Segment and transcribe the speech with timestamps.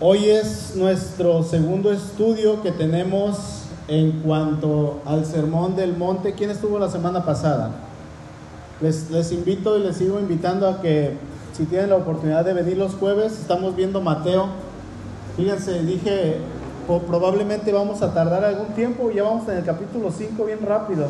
[0.00, 6.34] Hoy es nuestro segundo estudio que tenemos en cuanto al sermón del monte.
[6.34, 7.72] ¿Quién estuvo la semana pasada?
[8.80, 11.16] Les, invito y les sigo invitando a que
[11.52, 14.46] si tienen la oportunidad de venir los jueves, estamos viendo Mateo.
[15.36, 16.36] Fíjense, dije,
[17.08, 21.08] probablemente vamos a tardar algún tiempo, ya vamos en el capítulo 5 bien rápido.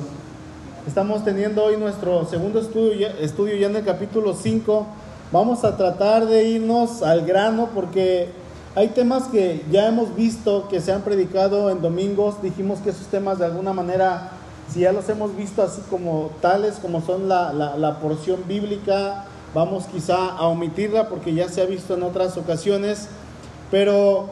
[0.87, 4.87] Estamos teniendo hoy nuestro segundo estudio, estudio ya en el capítulo 5.
[5.31, 8.48] Vamos a tratar de irnos al grano porque
[8.79, 12.41] hay temas que ya hemos visto que se han predicado en domingos.
[12.41, 14.31] Dijimos que esos temas de alguna manera,
[14.73, 19.87] si ya los hemos visto así como tales, como son la, la, porción bíblica, vamos
[19.87, 23.09] quizá a omitirla porque ya se ha visto en otras ocasiones.
[23.73, 24.27] Pero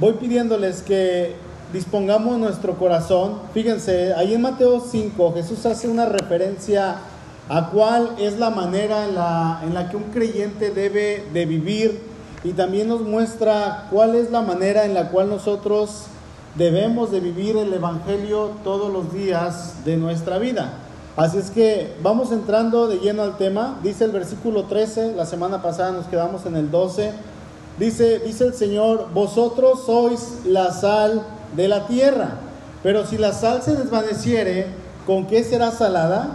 [0.00, 1.36] voy pidiéndoles que
[1.72, 3.42] dispongamos nuestro corazón.
[3.54, 6.96] Fíjense, ahí en Mateo 5 Jesús hace una referencia
[7.48, 12.07] a cuál es la manera en la, en la que un creyente debe de vivir
[12.44, 16.04] y también nos muestra cuál es la manera en la cual nosotros
[16.54, 20.72] debemos de vivir el Evangelio todos los días de nuestra vida.
[21.16, 23.80] Así es que vamos entrando de lleno al tema.
[23.82, 27.12] Dice el versículo 13, la semana pasada nos quedamos en el 12.
[27.78, 31.22] Dice, dice el Señor, vosotros sois la sal
[31.56, 32.30] de la tierra,
[32.82, 34.66] pero si la sal se desvaneciere,
[35.06, 36.28] ¿con qué será salada?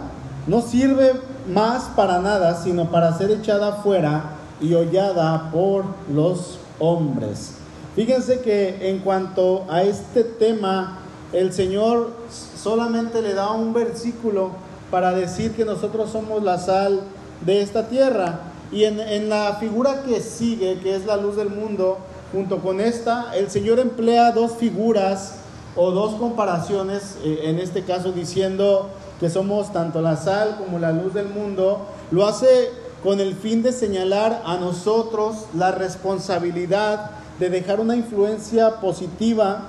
[0.46, 1.12] No sirve
[1.52, 7.54] más para nada, sino para ser echada fuera y hollada por los hombres.
[7.94, 10.98] Fíjense que en cuanto a este tema,
[11.32, 14.50] el Señor solamente le da un versículo
[14.90, 17.02] para decir que nosotros somos la sal
[17.44, 18.40] de esta tierra.
[18.72, 21.98] Y en, la figura que sigue, que es la luz del mundo,
[22.32, 25.36] junto con esta, el Señor emplea dos figuras
[25.76, 28.88] o dos comparaciones, eh, en este caso diciendo
[29.20, 31.86] que somos tanto la sal como la luz del mundo.
[32.10, 32.70] Lo hace
[33.04, 39.68] con el fin de señalar a nosotros la responsabilidad de dejar una influencia positiva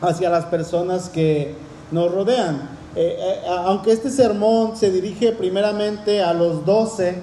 [0.00, 1.56] hacia las personas que
[1.90, 2.70] nos rodean.
[2.94, 7.16] Eh, eh, aunque este sermón se dirige primeramente a los doce,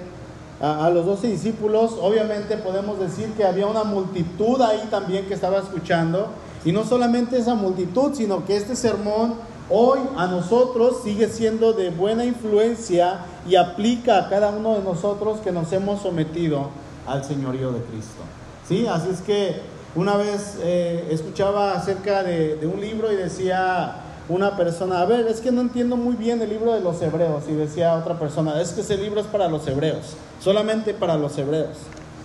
[0.60, 5.58] a, los doce discípulos, obviamente podemos decir que había una multitud ahí también que estaba
[5.58, 6.28] escuchando,
[6.62, 9.34] y no solamente esa multitud, sino que este sermón
[9.70, 15.40] hoy a nosotros sigue siendo de buena influencia y aplica a cada uno de nosotros
[15.40, 16.68] que nos hemos sometido
[17.06, 18.22] al señorío de Cristo.
[18.68, 18.86] ¿Sí?
[18.86, 19.60] Así es que
[19.94, 23.96] una vez eh, escuchaba acerca de, un libro y decía
[24.28, 27.44] una persona, a ver, es que no entiendo muy bien el libro de los hebreos.
[27.48, 31.36] Y decía otra persona, es que ese libro es para los hebreos, solamente para los
[31.36, 31.76] hebreos.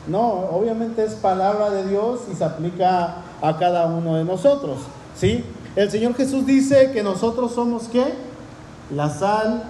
[0.07, 0.21] No,
[0.51, 4.77] obviamente es palabra de Dios y se aplica a cada uno de nosotros.
[5.19, 5.43] ¿Sí?
[5.77, 8.03] El Señor Jesús dice que nosotros somos qué?
[8.95, 9.61] La sal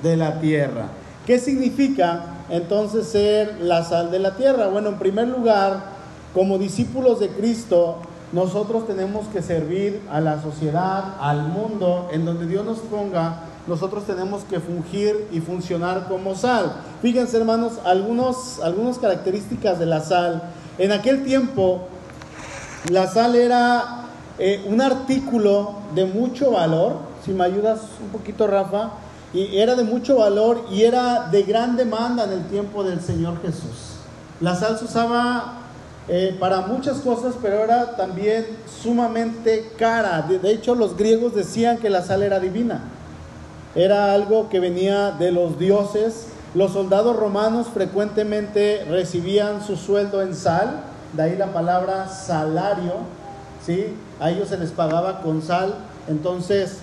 [0.00, 0.86] de la tierra.
[1.26, 4.68] ¿Qué significa entonces ser la sal de la tierra?
[4.68, 5.86] Bueno, en primer lugar,
[6.32, 7.96] como discípulos de Cristo,
[8.32, 14.04] nosotros tenemos que servir a la sociedad, al mundo, en donde Dios nos ponga, nosotros
[14.06, 16.76] tenemos que fungir y funcionar como sal.
[17.02, 20.44] Fíjense, hermanos, algunos, algunas características de la sal.
[20.78, 21.88] En aquel tiempo,
[22.88, 23.95] la sal era
[24.38, 28.90] eh, un artículo de mucho valor, si me ayudas un poquito, Rafa,
[29.32, 33.40] y era de mucho valor y era de gran demanda en el tiempo del Señor
[33.42, 33.96] Jesús.
[34.40, 35.60] La sal se usaba
[36.08, 38.46] eh, para muchas cosas, pero era también
[38.82, 40.22] sumamente cara.
[40.22, 42.82] De, hecho, los griegos decían que la sal era divina.
[43.74, 46.28] Era algo que venía de los dioses.
[46.54, 50.80] Los soldados romanos frecuentemente recibían su sueldo en sal,
[51.12, 52.92] de ahí la palabra salario,
[53.66, 53.94] ¿sí?
[54.20, 55.74] A ellos se les pagaba con sal,
[56.08, 56.78] entonces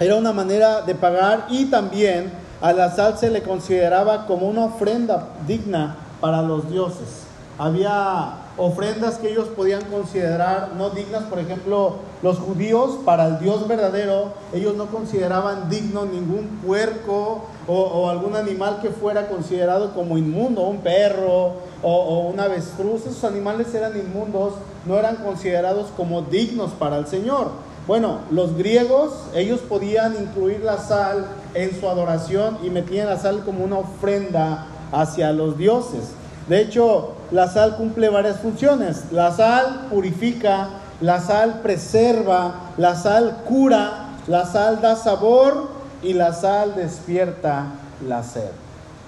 [0.00, 4.64] era una manera de pagar y también a la sal se le consideraba como una
[4.64, 7.24] ofrenda digna para los dioses.
[7.58, 13.66] Había ofrendas que ellos podían considerar no dignas, por ejemplo, los judíos para el Dios
[13.66, 20.62] verdadero, ellos no consideraban digno ningún puerco o, algún animal que fuera considerado como inmundo,
[20.62, 24.54] un perro o, o un avestruz, esos animales eran inmundos,
[24.86, 27.50] no eran considerados como dignos para el Señor.
[27.86, 33.42] Bueno, los griegos, ellos podían incluir la sal en su adoración y metían la sal
[33.44, 36.14] como una ofrenda hacia los dioses.
[36.48, 39.12] De hecho, la sal cumple varias funciones.
[39.12, 40.68] La sal purifica,
[41.00, 45.68] la sal preserva, la sal cura, la sal da sabor
[46.02, 47.66] y la sal despierta
[48.06, 48.50] la sed.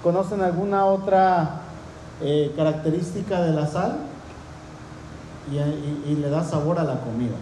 [0.03, 1.61] ¿Conocen alguna otra
[2.21, 3.97] eh, característica de la sal?
[5.51, 7.35] y, le da sabor a la comida.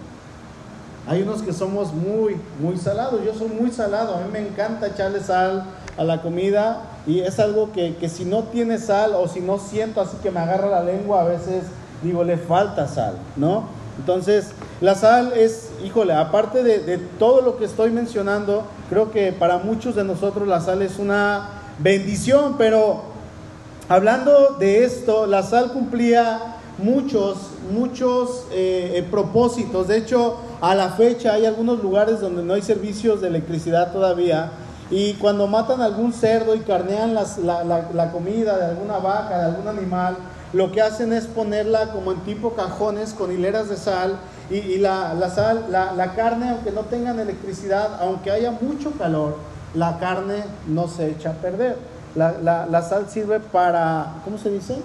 [1.07, 3.23] Hay unos que somos muy, muy salados.
[3.23, 4.15] Yo soy muy salado.
[4.15, 5.65] A mí me encanta echarle sal
[5.97, 9.59] a la comida y es algo que, que, si no tiene sal o si no
[9.59, 11.63] siento así que me agarra la lengua, a veces
[12.01, 13.63] digo, le falta sal, ¿no?
[13.97, 14.47] Entonces,
[14.81, 19.57] la sal es, híjole, aparte de, de, todo lo que estoy mencionando, creo que para
[19.59, 21.49] muchos de nosotros la sal es una
[21.79, 23.03] bendición, pero
[23.87, 27.37] hablando de esto, la sal cumplía muchos,
[27.71, 29.87] muchos eh, eh, propósitos.
[29.87, 34.51] De hecho, a la fecha hay algunos lugares donde no hay servicios de electricidad todavía.
[34.91, 37.25] Y cuando matan algún cerdo y carnean la,
[37.91, 40.15] la, comida de alguna vaca, de algún animal,
[40.53, 44.17] lo que hacen es ponerla como en tipo cajones con hileras de sal.
[44.51, 49.37] Y, y la, sal, la, carne, aunque no tengan electricidad, aunque haya mucho calor,
[49.73, 51.77] la carne no se echa a perder.
[52.15, 54.77] La, sal sirve para, ¿cómo se dice?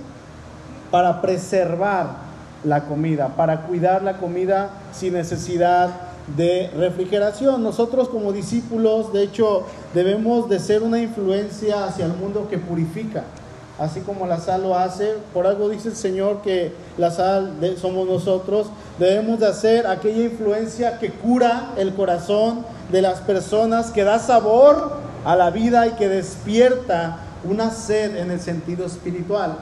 [0.90, 2.30] Para preservar
[2.64, 5.90] la comida, para cuidar la comida sin necesidad
[6.36, 7.62] de refrigeración.
[7.62, 9.64] Nosotros como discípulos, de hecho,
[9.94, 13.24] debemos de ser una influencia hacia el mundo que purifica,
[13.78, 15.14] así como la sal lo hace.
[15.32, 18.68] Por algo dice el Señor que la sal somos nosotros.
[18.98, 24.98] Debemos de hacer aquella influencia que cura el corazón de las personas, que da sabor
[25.24, 29.56] a la vida y que despierta una sed en el sentido espiritual.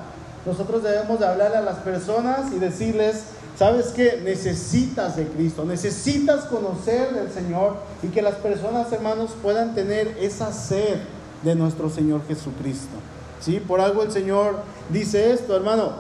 [0.46, 3.24] Nosotros debemos de hablarle a las personas y decirles,
[3.58, 4.20] ¿sabes qué?
[4.24, 10.52] Necesitas de Cristo, necesitas conocer del Señor y que las personas, hermanos, puedan tener esa
[10.52, 10.98] sed
[11.42, 12.96] de nuestro Señor Jesucristo.
[13.40, 13.60] ¿Sí?
[13.60, 14.60] Por algo el Señor
[14.90, 15.92] dice esto, hermano.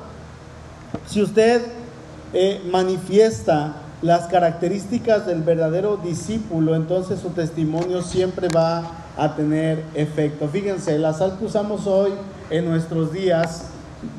[1.06, 1.62] Si usted
[2.32, 10.48] eh, manifiesta las características del verdadero discípulo, entonces su testimonio siempre va a tener efecto.
[10.48, 12.12] Fíjense, la sal que usamos hoy
[12.50, 13.64] en nuestros días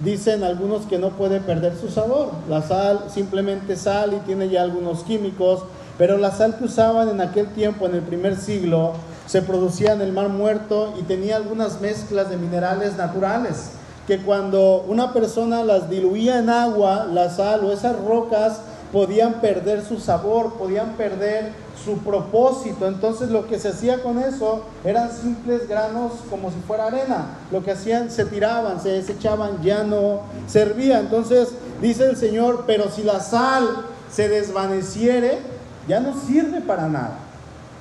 [0.04, 2.32] Dicen algunos que no puede perder su sabor.
[2.50, 5.64] La sal simplemente sal y tiene ya algunos químicos,
[5.98, 8.94] pero la sal que usaban en aquel tiempo, en el primer siglo,
[9.26, 13.72] se producía en el mar muerto y tenía algunas mezclas de minerales naturales,
[14.08, 18.62] que cuando una persona las diluía en agua, la sal o esas rocas
[18.92, 21.52] podían perder su sabor, podían perder
[21.84, 22.88] su propósito.
[22.88, 27.38] Entonces lo que se hacía con eso eran simples granos como si fuera arena.
[27.52, 31.00] Lo que hacían, se tiraban, se desechaban, ya no servía.
[31.00, 31.50] Entonces
[31.82, 35.40] dice el Señor, pero si la sal se desvaneciere,
[35.88, 37.18] ya no sirve para nada.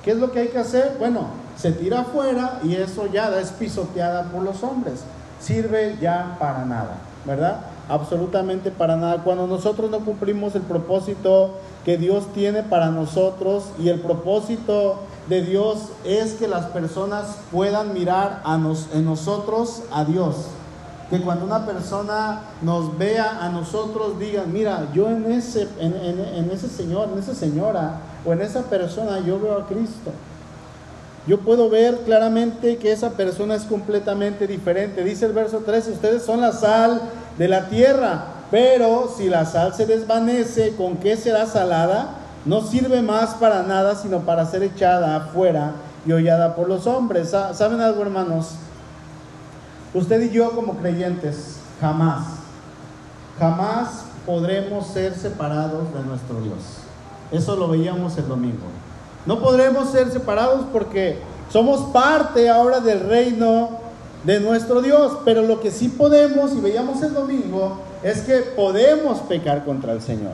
[0.03, 0.95] ¿Qué es lo que hay que hacer?
[0.97, 5.01] Bueno, se tira afuera y eso ya es pisoteada por los hombres.
[5.41, 6.95] Sirve ya para nada,
[7.25, 7.57] ¿verdad?
[7.89, 9.23] Absolutamente para nada.
[9.23, 15.41] Cuando nosotros no cumplimos el propósito que Dios tiene para nosotros y el propósito de
[15.41, 20.35] Dios es que las personas puedan mirar a nos, en nosotros a Dios.
[21.09, 26.51] Que cuando una persona nos vea a nosotros digan, mira, yo en ese, en, en
[26.51, 30.11] ese señor, en esa señora o en esa persona yo veo a Cristo.
[31.29, 35.03] Yo puedo ver claramente que esa persona es completamente diferente.
[35.03, 37.03] Dice el verso 13, ustedes son la sal
[37.37, 42.15] de la tierra, pero si la sal se desvanece, ¿con qué será salada?
[42.45, 45.73] No sirve más para nada, sino para ser echada afuera
[46.03, 47.29] y hollada por los hombres.
[47.29, 48.55] ¿Saben algo, hermanos?
[49.93, 52.25] Usted y yo como creyentes, jamás,
[53.37, 56.57] jamás podremos ser separados de nuestro Dios.
[57.31, 58.65] Eso lo veíamos el domingo.
[59.29, 61.19] No podremos ser separados porque
[61.53, 63.69] somos parte ahora del reino
[64.23, 69.19] de nuestro Dios, pero lo que sí podemos, y veíamos el domingo, es que podemos
[69.19, 70.31] pecar contra el Señor,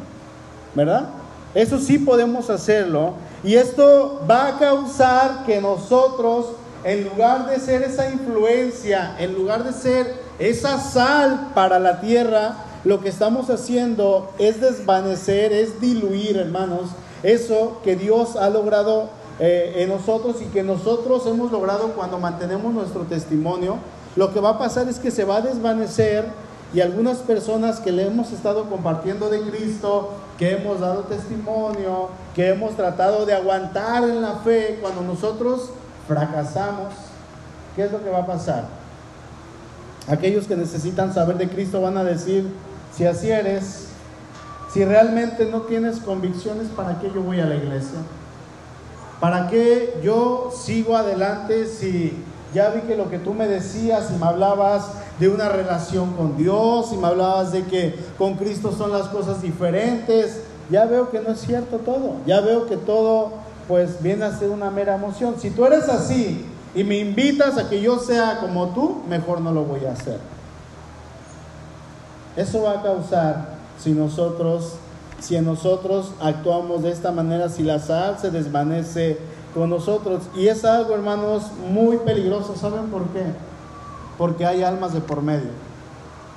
[0.74, 1.10] ¿verdad?
[1.54, 6.52] Eso sí podemos hacerlo, y esto va a causar que nosotros,
[6.86, 12.56] en lugar de ser esa influencia, en lugar de ser esa sal para la tierra,
[12.86, 16.92] lo que estamos haciendo es desvanecer, es diluir, hermanos,
[17.24, 22.74] eso que Dios ha logrado eh, en nosotros y que nosotros hemos logrado cuando mantenemos
[22.74, 23.78] nuestro testimonio,
[24.16, 26.26] lo que va a pasar es que se va a desvanecer
[26.74, 32.50] y algunas personas que le hemos estado compartiendo de Cristo, que hemos dado testimonio, que
[32.50, 35.70] hemos tratado de aguantar en la fe, cuando nosotros
[36.08, 36.94] fracasamos,
[37.76, 38.66] ¿qué es lo que va a pasar?
[40.08, 42.48] Aquellos que necesitan saber de Cristo van a decir,
[42.96, 43.88] si así eres,
[44.76, 48.00] si realmente no tienes convicciones, ¿para qué yo voy a la iglesia?
[49.22, 52.22] ¿Para qué yo sigo adelante si
[52.54, 56.36] ya vi que lo que tú me decías y me hablabas de una relación con
[56.36, 60.42] Dios y me hablabas de que con Cristo son las cosas diferentes?
[60.70, 62.16] Ya veo que no es cierto todo.
[62.26, 63.32] Ya veo que todo
[63.70, 65.36] pues viene a ser una mera emoción.
[65.40, 69.54] Si tú eres así y me invitas a que yo sea como tú, mejor no
[69.54, 70.20] lo voy a hacer.
[72.36, 74.78] Eso va a causar si nosotros
[75.20, 79.18] si en nosotros actuamos de esta manera, si la sal se desvanece
[79.54, 80.24] con nosotros.
[80.36, 82.56] Y es algo, hermanos, muy peligroso.
[82.56, 83.24] ¿Saben por qué?
[84.18, 85.50] Porque hay almas de por medio.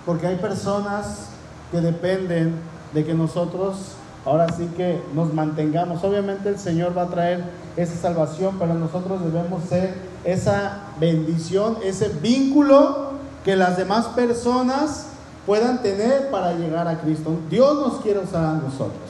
[0.06, 1.28] Porque hay personas
[1.70, 2.54] que dependen
[2.94, 3.76] de que nosotros
[4.24, 6.02] ahora sí que nos mantengamos.
[6.04, 7.44] Obviamente el Señor va a traer
[7.76, 13.12] esa salvación, pero nosotros debemos ser esa bendición, ese vínculo
[13.44, 15.08] que las demás personas
[15.48, 17.30] puedan tener para llegar a Cristo.
[17.48, 19.00] Dios nos quiere usar a nosotros.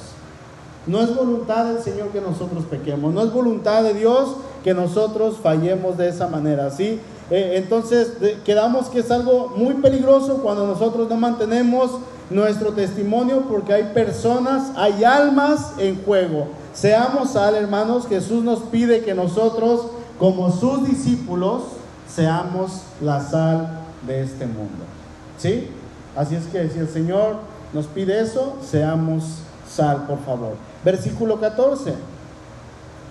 [0.86, 5.38] No es voluntad del Señor que nosotros pequemos, no es voluntad de Dios que nosotros
[5.42, 7.00] fallemos de esa manera, ¿sí?
[7.30, 8.12] Eh, entonces,
[8.44, 11.90] quedamos que es algo muy peligroso cuando nosotros no mantenemos
[12.30, 16.46] nuestro testimonio porque hay personas, hay almas en juego.
[16.72, 19.86] Seamos sal, hermanos, Jesús nos pide que nosotros,
[20.20, 21.64] como sus discípulos,
[22.08, 24.84] seamos la sal de este mundo.
[25.36, 25.68] ¿Sí?
[26.16, 27.36] Así es que si el Señor
[27.72, 29.24] nos pide eso, seamos
[29.68, 30.54] sal, por favor.
[30.84, 31.94] Versículo 14.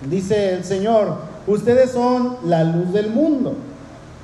[0.08, 3.54] Dice el Señor, ustedes son la luz del mundo.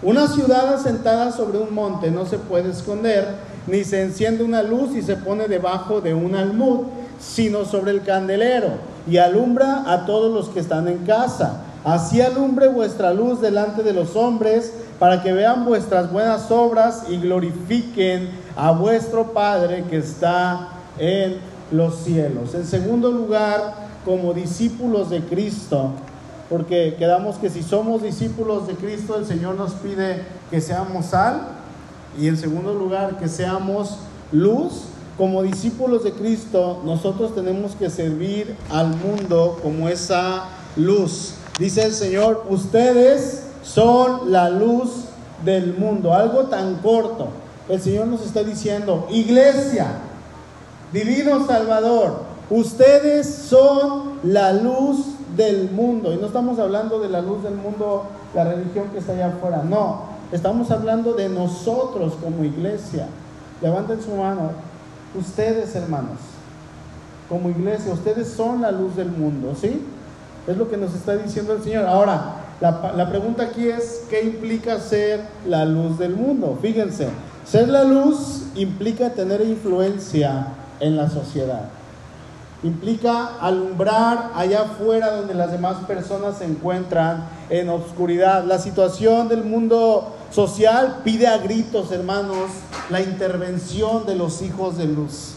[0.02, 3.26] Una ciudad asentada sobre un monte no se puede esconder,
[3.66, 6.80] ni se enciende una luz y se pone debajo de un almud,
[7.18, 8.68] sino sobre el candelero,
[9.08, 11.62] y alumbra a todos los que están en casa.
[11.84, 17.18] Así alumbre vuestra luz delante de los hombres, para que vean vuestras buenas obras y
[17.18, 21.36] glorifiquen a vuestro Padre que está en
[21.70, 22.54] los cielos.
[22.54, 23.74] En segundo lugar,
[24.04, 25.90] como discípulos de Cristo,
[26.48, 31.48] porque quedamos que si somos discípulos de Cristo, el Señor nos pide que seamos sal
[32.18, 33.98] y en segundo lugar que seamos
[34.30, 34.84] luz.
[35.16, 40.44] Como discípulos de Cristo, nosotros tenemos que servir al mundo como esa
[40.76, 41.34] luz.
[41.58, 45.04] Dice el Señor, ustedes son la luz
[45.44, 46.12] del mundo.
[46.12, 47.28] Algo tan corto.
[47.68, 49.86] El Señor nos está diciendo, iglesia,
[50.92, 55.06] divino Salvador, ustedes son la luz
[55.36, 56.12] del mundo.
[56.12, 59.62] Y no estamos hablando de la luz del mundo, la religión que está allá afuera.
[59.62, 63.06] No, estamos hablando de nosotros como iglesia.
[63.62, 64.50] Levanten su mano.
[65.16, 66.18] Ustedes, hermanos,
[67.28, 69.80] como iglesia, ustedes son la luz del mundo, ¿sí?
[70.46, 71.86] Es lo que nos está diciendo el Señor.
[71.86, 76.58] Ahora, la, pregunta aquí es, ¿qué implica ser la luz del mundo?
[76.60, 77.08] Fíjense,
[77.44, 80.48] ser la luz implica tener influencia
[80.80, 81.68] en la sociedad
[82.64, 88.42] implica alumbrar allá afuera donde las demás personas se encuentran en oscuridad.
[88.44, 92.48] La situación del mundo social pide a gritos, hermanos,
[92.88, 95.34] la intervención de los hijos de luz.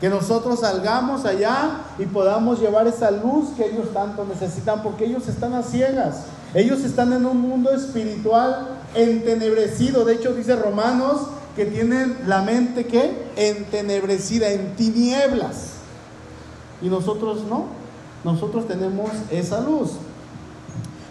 [0.00, 5.26] Que nosotros salgamos allá y podamos llevar esa luz que ellos tanto necesitan, porque ellos
[5.28, 6.24] están a ciegas.
[6.54, 10.04] Ellos están en un mundo espiritual entenebrecido.
[10.04, 15.76] De hecho, dice Romanos que tienen la mente que entenebrecida, en tinieblas.
[16.82, 17.64] Y nosotros no,
[18.24, 19.92] nosotros tenemos esa luz.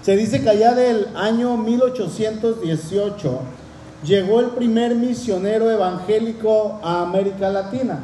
[0.03, 3.39] Se dice que allá del año 1818
[4.05, 7.99] llegó el primer misionero evangélico a América Latina.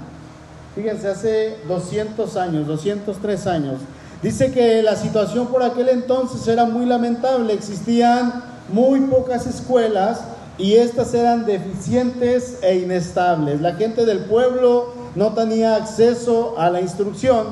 [0.75, 3.81] Fíjense, hace 200 años, 203 años.
[4.23, 7.53] Dice que la situación por aquel entonces era muy lamentable.
[7.53, 10.21] Existían muy pocas escuelas
[10.57, 13.59] y estas eran deficientes e inestables.
[13.61, 17.47] La gente del pueblo no tenía acceso a la instrucción.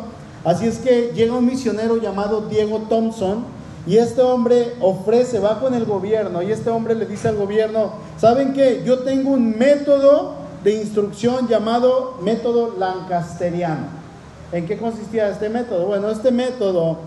[0.46, 3.44] Así es que llega un misionero llamado Diego Thompson
[3.86, 7.94] y este hombre ofrece, va con el gobierno y este hombre le dice al gobierno,
[8.18, 8.84] ¿saben qué?
[8.86, 14.00] Yo tengo un método de instrucción llamado método lancasteriano.
[14.52, 15.86] ¿En qué consistía este método?
[15.86, 16.98] Bueno, este método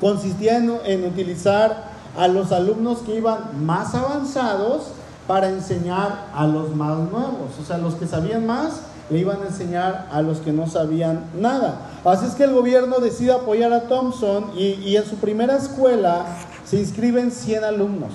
[0.00, 4.88] consistía en, utilizar a los alumnos que iban más avanzados
[5.26, 9.46] para enseñar a los más nuevos, o sea, los que sabían más le iban a
[9.46, 11.80] enseñar a los que no sabían nada.
[12.04, 16.26] Así es que el gobierno decide apoyar a Thompson y, en su primera escuela
[16.64, 18.12] se inscriben 100 alumnos.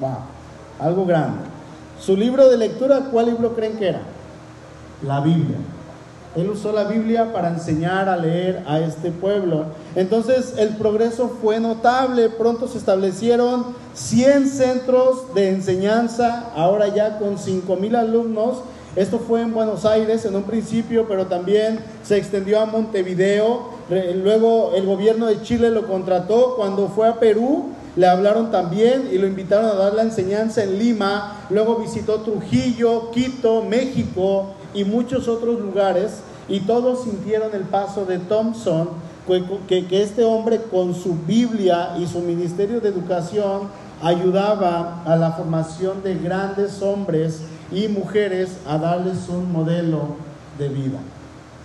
[0.00, 0.18] Wow,
[0.80, 1.55] algo grande.
[2.00, 4.02] Su libro de lectura, ¿cuál libro creen que era?
[5.02, 5.56] La Biblia.
[6.36, 9.66] Él usó la Biblia para enseñar a leer a este pueblo.
[9.94, 12.28] Entonces el progreso fue notable.
[12.28, 18.58] Pronto se establecieron 100 centros de enseñanza, ahora ya con 5 mil alumnos
[18.96, 23.68] esto fue en Buenos Aires en un principio, pero también se extendió a Montevideo.
[23.90, 26.56] Luego el gobierno de Chile lo contrató.
[26.56, 30.78] Cuando fue a Perú, le hablaron también y lo invitaron a dar la enseñanza en
[30.78, 31.46] Lima.
[31.48, 36.20] Luego visitó Trujillo, Quito, México y muchos otros lugares.
[36.48, 38.90] Y todos sintieron el paso de Thompson,
[39.66, 43.62] que, que este hombre con su Biblia y su ministerio de educación
[44.02, 47.40] ayudaba a la formación de grandes hombres
[47.72, 50.16] y mujeres a darles un modelo
[50.58, 50.98] de vida.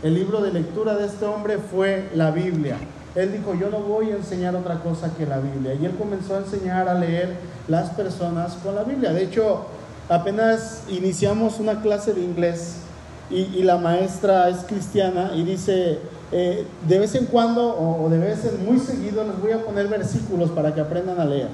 [0.01, 2.77] El libro de lectura de este hombre fue la Biblia.
[3.15, 5.73] Él dijo, yo no voy a enseñar otra cosa que la Biblia.
[5.73, 7.35] Y él comenzó a enseñar a leer
[7.67, 9.11] las personas con la Biblia.
[9.11, 9.65] De hecho,
[10.07, 12.77] apenas iniciamos una clase de inglés
[13.29, 15.99] y, la maestra es cristiana y dice,
[16.31, 19.87] eh, de vez en cuando o, de vez en muy seguido les voy a poner
[19.87, 21.47] versículos para que aprendan a leer.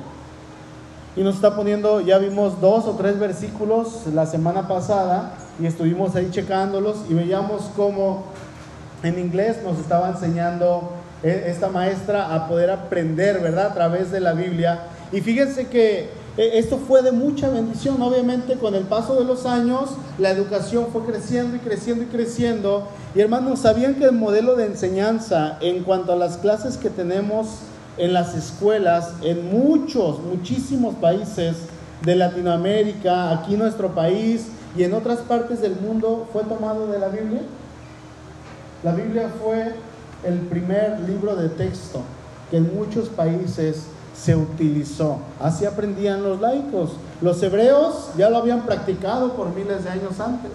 [1.15, 6.15] Y nos está poniendo, ya vimos dos o tres versículos la semana pasada y estuvimos
[6.15, 8.23] ahí checándolos y veíamos cómo
[9.03, 13.67] en inglés nos estaba enseñando esta maestra a poder aprender, ¿verdad?
[13.67, 14.81] A través de la Biblia.
[15.11, 18.01] Y fíjense que eh, esto fue de mucha bendición.
[18.01, 22.87] Obviamente con el paso de los años la educación fue creciendo y creciendo y creciendo.
[23.15, 27.59] Y hermanos, ¿sabían que el modelo de enseñanza en cuanto a las clases que tenemos
[27.97, 31.55] en las escuelas en muchos, muchísimos países
[32.03, 34.47] de Latinoamérica, aquí en nuestro país
[34.77, 37.41] y en otras partes del mundo fue tomado de la Biblia?
[38.83, 39.73] La Biblia fue
[40.23, 42.01] el primer libro de texto
[42.49, 43.83] que en muchos países
[44.15, 45.19] se utilizó.
[45.39, 46.91] Así aprendían los laicos.
[47.21, 50.51] Los hebreos ya lo habían practicado por miles de años antes.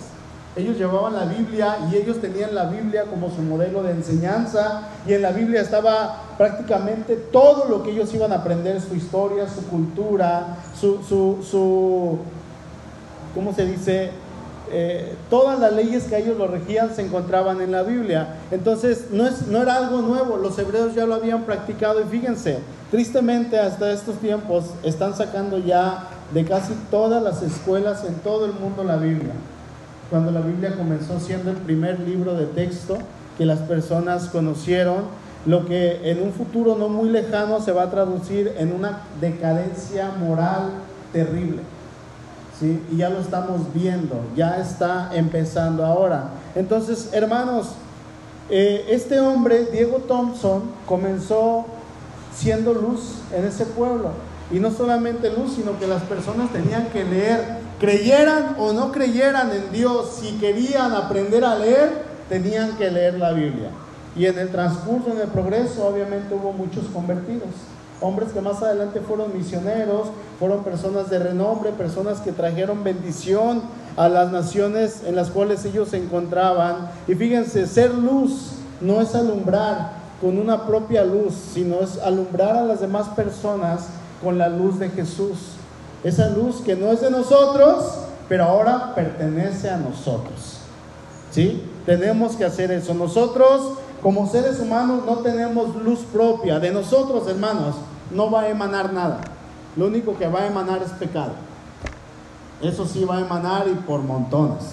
[0.55, 5.15] Ellos llevaban la Biblia y ellos tenían la Biblia como su modelo de enseñanza y
[5.15, 9.67] en la Biblia estaba prácticamente todo lo que ellos iban a aprender, su historia, su
[9.69, 12.19] cultura, su, su, su
[13.35, 14.11] ¿cómo se dice?
[14.73, 18.37] Eh, todas las leyes que ellos lo regían se encontraban en la Biblia.
[18.51, 22.59] Entonces no, es, no era algo nuevo, los hebreos ya lo habían practicado y fíjense,
[22.91, 28.55] tristemente hasta estos tiempos están sacando ya de casi todas las escuelas en todo el
[28.55, 29.35] mundo la Biblia.
[30.09, 32.99] Cuando la Biblia comenzó siendo el primer libro de texto
[33.37, 35.05] que las personas conocieron,
[35.45, 40.11] lo que en un futuro no muy lejano se va a traducir en una decadencia
[40.19, 40.71] moral
[41.13, 41.63] terrible.
[42.63, 46.31] Y ya lo estamos viendo, ya está empezando ahora.
[46.55, 47.73] Entonces, hermanos,
[48.49, 51.67] eh, este hombre, Diego Thompson, comenzó
[52.35, 54.11] siendo luz en ese pueblo.
[54.53, 59.51] Y no solamente luz, sino que las personas tenían que leer, creyeran o no creyeran
[59.51, 63.71] en Dios, si querían aprender a leer, tenían que leer la Biblia.
[64.15, 67.49] Y en el transcurso, en el progreso, obviamente hubo muchos convertidos
[68.03, 73.63] hombres que más adelante fueron misioneros, fueron personas de renombre, personas que trajeron bendición
[73.97, 76.91] a las naciones en las cuales ellos se encontraban.
[77.07, 82.63] Y fíjense, ser luz no es alumbrar con una propia luz, sino es alumbrar a
[82.63, 83.87] las demás personas
[84.23, 85.57] con la luz de Jesús.
[86.05, 90.59] Esa luz que no es de nosotros, pero ahora pertenece a nosotros.
[91.31, 91.63] ¿Sí?
[91.87, 92.95] Tenemos que hacer eso.
[92.95, 96.59] Nosotros como seres humanos no tenemos luz propia.
[96.59, 97.77] De nosotros, hermanos,
[98.15, 99.21] no va a emanar nada.
[99.77, 101.33] Lo único que va a emanar es pecado.
[102.61, 104.65] Eso sí va a emanar y por montones.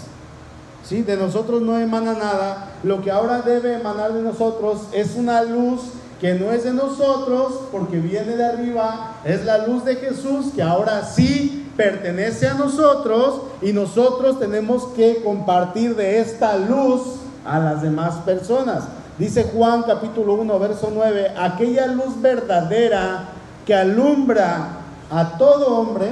[0.84, 1.02] ¿Sí?
[1.02, 2.72] De nosotros no emana nada.
[2.84, 5.82] Lo que ahora debe emanar de nosotros es una luz
[6.20, 9.16] que no es de nosotros porque viene de arriba.
[9.24, 15.24] Es la luz de Jesús que ahora sí pertenece a nosotros y nosotros tenemos que
[15.24, 17.02] compartir de esta luz
[17.46, 18.84] a las demás personas.
[19.20, 23.26] Dice Juan capítulo 1, verso 9, aquella luz verdadera
[23.66, 24.70] que alumbra
[25.12, 26.12] a todo hombre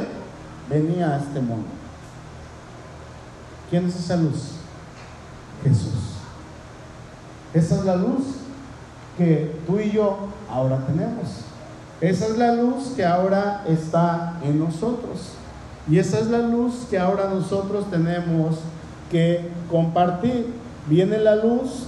[0.70, 1.70] venía a este mundo.
[3.70, 4.52] ¿Quién es esa luz?
[5.64, 6.18] Jesús.
[7.54, 8.24] Esa es la luz
[9.18, 10.18] que tú y yo
[10.52, 11.46] ahora tenemos.
[12.02, 15.32] Esa es la luz que ahora está en nosotros.
[15.90, 18.58] Y esa es la luz que ahora nosotros tenemos
[19.10, 20.54] que compartir.
[20.88, 21.88] Viene la luz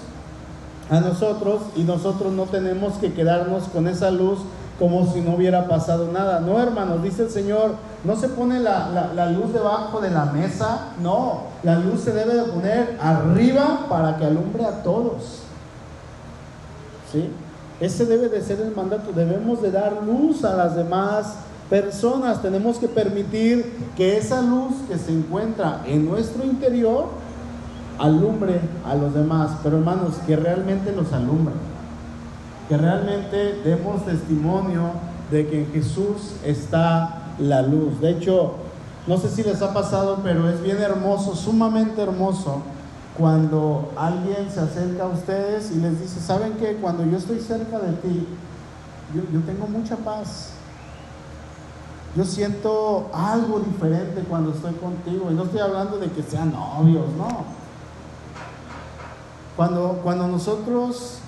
[0.89, 4.39] a nosotros y nosotros no tenemos que quedarnos con esa luz
[4.79, 6.39] como si no hubiera pasado nada.
[6.39, 7.75] No, hermanos, dice el Señor,
[8.05, 12.33] no se pone la, la, luz debajo de la mesa, no, la luz se debe
[12.33, 15.43] de poner arriba para que alumbre a todos.
[17.11, 17.29] ¿Sí?
[17.81, 21.35] Ese debe de ser el mandato, debemos de dar luz a las demás
[21.69, 27.07] personas, tenemos que permitir que esa luz que se encuentra en nuestro interior
[27.99, 31.53] alumbre a los demás, pero hermanos, que realmente los alumbre,
[32.67, 34.91] que realmente demos testimonio
[35.29, 37.99] de que en Jesús está la luz.
[37.99, 38.53] De hecho,
[39.05, 42.61] no sé si les ha pasado, pero es bien hermoso, sumamente hermoso,
[43.17, 46.77] cuando alguien se acerca a ustedes y les dice, ¿saben qué?
[46.81, 48.27] Cuando yo estoy cerca de ti,
[49.13, 50.51] yo tengo mucha paz.
[52.15, 55.27] Yo siento algo diferente cuando estoy contigo.
[55.29, 57.58] Y no estoy hablando de que sean novios, no
[59.59, 61.19] cuando, nosotros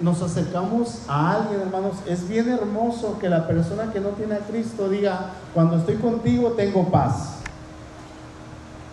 [0.00, 4.38] nos acercamos a alguien, hermanos, es bien hermoso que la persona que no tiene a
[4.38, 7.38] Cristo diga, cuando estoy contigo tengo paz.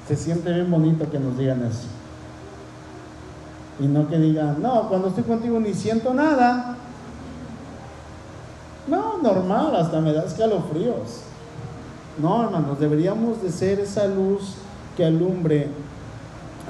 [0.08, 1.86] Se siente bien bonito que nos digan eso.
[3.80, 6.76] Y no que digan, no, cuando estoy contigo ni siento nada.
[8.88, 11.22] No, normal, hasta me da escalofríos.
[12.20, 14.56] No, hermanos, deberíamos de ser esa luz
[14.98, 15.68] que alumbre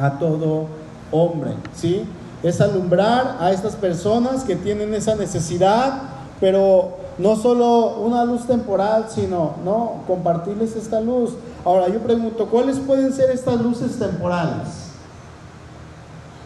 [0.01, 0.78] a todo
[1.11, 2.05] hombre, ¿sí?
[2.43, 6.01] Es alumbrar a estas personas que tienen esa necesidad,
[6.39, 11.31] pero no solo una luz temporal, sino, no, compartirles esta luz.
[11.65, 14.89] Ahora yo pregunto, ¿cuáles pueden ser estas luces temporales?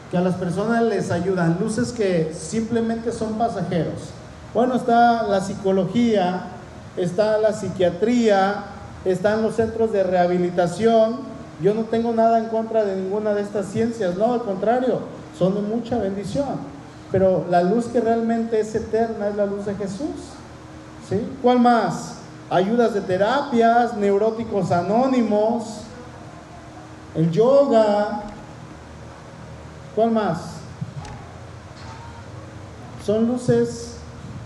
[0.10, 4.10] Que a las personas les ayudan, luces que simplemente son pasajeros.
[4.54, 6.44] Bueno, está la psicología,
[6.98, 8.66] está la psiquiatría,
[9.06, 11.33] están los centros de rehabilitación.
[11.64, 15.00] Yo no tengo nada en contra de ninguna de estas ciencias, no, al contrario,
[15.40, 16.60] son de mucha bendición.
[17.10, 20.10] Pero la luz que realmente es eterna es la luz de Jesús.
[21.08, 21.26] ¿Sí?
[21.42, 22.16] ¿Cuál más?
[22.50, 25.84] Ayudas de terapias, neuróticos anónimos,
[27.16, 28.24] el yoga.
[29.96, 30.40] ¿Cuál más?
[33.06, 34.00] Son luces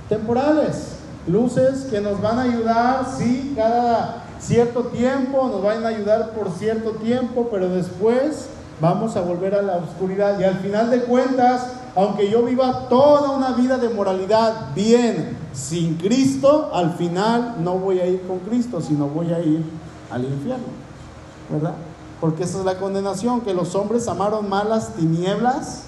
[0.07, 6.31] temporales, luces que nos van a ayudar, sí, cada cierto tiempo, nos van a ayudar
[6.31, 8.47] por cierto tiempo, pero después
[8.79, 10.39] vamos a volver a la oscuridad.
[10.39, 15.95] Y al final de cuentas, aunque yo viva toda una vida de moralidad bien, sin
[15.95, 19.63] Cristo, al final no voy a ir con Cristo, sino voy a ir
[20.11, 20.67] al infierno.
[21.49, 21.73] ¿Verdad?
[22.21, 25.83] Porque esa es la condenación, que los hombres amaron más las tinieblas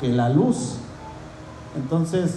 [0.00, 0.76] que la luz.
[1.76, 2.36] Entonces,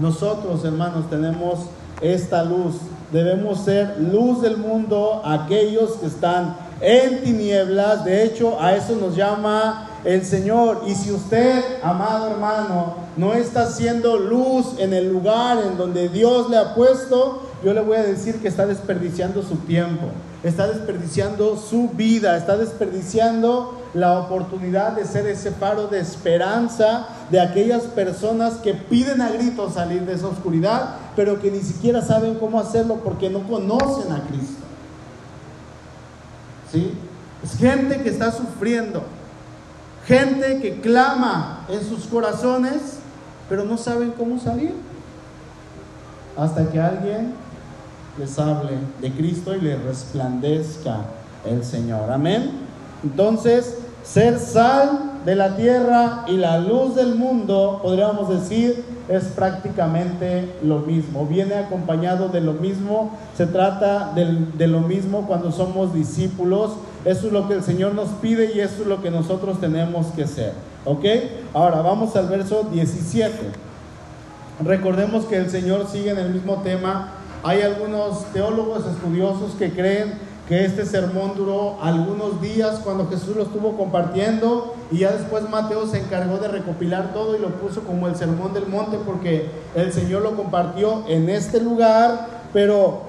[0.00, 1.60] nosotros, hermanos, tenemos
[2.00, 2.76] esta luz.
[3.12, 8.04] Debemos ser luz del mundo, aquellos que están en tinieblas.
[8.04, 10.82] De hecho, a eso nos llama el Señor.
[10.86, 16.48] Y si usted, amado hermano, no está haciendo luz en el lugar en donde Dios
[16.50, 20.06] le ha puesto, yo le voy a decir que está desperdiciando su tiempo,
[20.42, 27.40] está desperdiciando su vida, está desperdiciando la oportunidad de ser ese faro de esperanza de
[27.40, 32.36] aquellas personas que piden a gritos salir de esa oscuridad, pero que ni siquiera saben
[32.36, 34.62] cómo hacerlo porque no conocen a Cristo.
[36.70, 36.92] ¿Sí?
[37.42, 39.02] Es gente que está sufriendo,
[40.06, 42.98] gente que clama en sus corazones,
[43.48, 44.74] pero no saben cómo salir.
[46.36, 47.34] Hasta que alguien
[48.18, 50.98] les hable de Cristo y les resplandezca
[51.44, 52.10] el Señor.
[52.10, 52.69] Amén.
[53.02, 60.48] Entonces, ser sal de la tierra y la luz del mundo, podríamos decir, es prácticamente
[60.62, 61.26] lo mismo.
[61.26, 66.72] Viene acompañado de lo mismo, se trata de, lo mismo cuando somos discípulos.
[67.04, 70.06] Eso es lo que el Señor nos pide y eso es lo que nosotros tenemos
[70.08, 70.52] que ser.
[70.84, 71.04] ¿Ok?
[71.52, 73.36] Ahora vamos al verso 17.
[74.64, 77.14] Recordemos que el Señor sigue en el mismo tema.
[77.42, 83.44] Hay algunos teólogos estudiosos que creen que este sermón duró algunos días cuando Jesús lo
[83.44, 88.08] estuvo compartiendo y ya después Mateo se encargó de recopilar todo y lo puso como
[88.08, 93.02] el sermón del monte porque el Señor lo compartió en este lugar, pero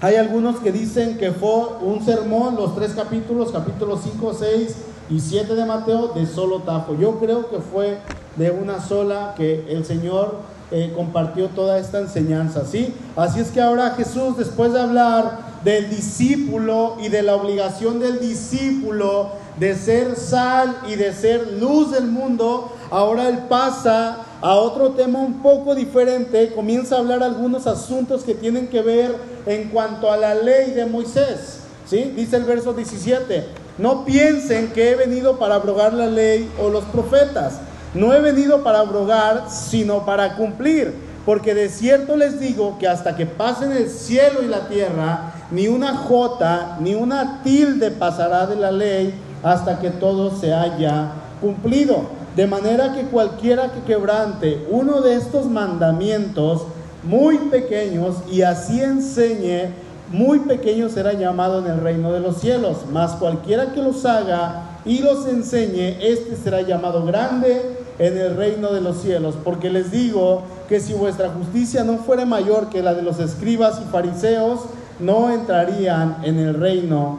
[0.00, 4.76] hay algunos que dicen que fue un sermón, los tres capítulos, capítulos 5, 6
[5.10, 6.96] y 7 de Mateo, de solo tajo.
[6.96, 7.98] Yo creo que fue
[8.34, 10.38] de una sola que el Señor
[10.72, 12.92] eh, compartió toda esta enseñanza, ¿sí?
[13.14, 18.20] Así es que ahora Jesús, después de hablar del discípulo y de la obligación del
[18.20, 24.90] discípulo de ser sal y de ser luz del mundo, ahora él pasa a otro
[24.90, 29.16] tema un poco diferente, comienza a hablar algunos asuntos que tienen que ver
[29.46, 31.60] en cuanto a la ley de Moisés.
[31.86, 32.12] ¿sí?
[32.14, 33.46] Dice el verso 17,
[33.78, 37.58] no piensen que he venido para abrogar la ley o los profetas,
[37.94, 41.07] no he venido para abrogar, sino para cumplir.
[41.28, 45.68] Porque de cierto les digo que hasta que pasen el cielo y la tierra, ni
[45.68, 49.12] una jota, ni una tilde pasará de la ley
[49.42, 52.04] hasta que todo se haya cumplido.
[52.34, 56.62] De manera que cualquiera que quebrante uno de estos mandamientos
[57.02, 59.68] muy pequeños y así enseñe,
[60.10, 62.86] muy pequeño será llamado en el reino de los cielos.
[62.90, 68.72] Mas cualquiera que los haga y los enseñe, este será llamado grande en el reino
[68.72, 69.36] de los cielos.
[69.42, 73.80] Porque les digo que si vuestra justicia no fuera mayor que la de los escribas
[73.80, 74.60] y fariseos,
[75.00, 77.18] no entrarían en el reino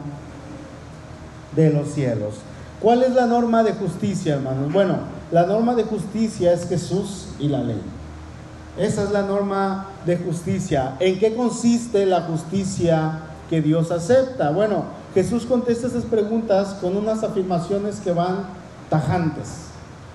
[1.56, 2.34] de los cielos.
[2.80, 4.72] ¿Cuál es la norma de justicia, hermanos?
[4.72, 4.96] Bueno,
[5.30, 7.80] la norma de justicia es Jesús y la ley.
[8.78, 10.96] Esa es la norma de justicia.
[11.00, 14.50] ¿En qué consiste la justicia que Dios acepta?
[14.50, 18.44] Bueno, Jesús contesta esas preguntas con unas afirmaciones que van
[18.88, 19.69] tajantes.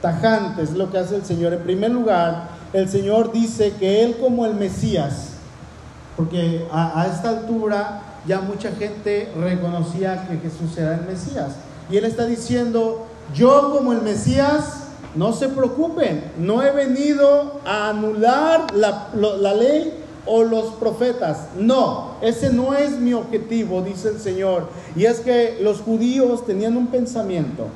[0.05, 1.51] Tajantes, lo que hace el Señor.
[1.53, 5.29] En primer lugar, el Señor dice que Él como el Mesías,
[6.15, 11.55] porque a, esta altura ya mucha gente reconocía que Jesús era el Mesías.
[11.89, 17.89] Y Él está diciendo, yo como el Mesías, no se preocupen, no he venido a
[17.89, 19.91] anular la, la ley
[20.27, 21.47] o los profetas.
[21.57, 24.67] No, ese no es mi objetivo, dice el Señor.
[24.95, 27.69] Y es que los judíos tenían un pensamiento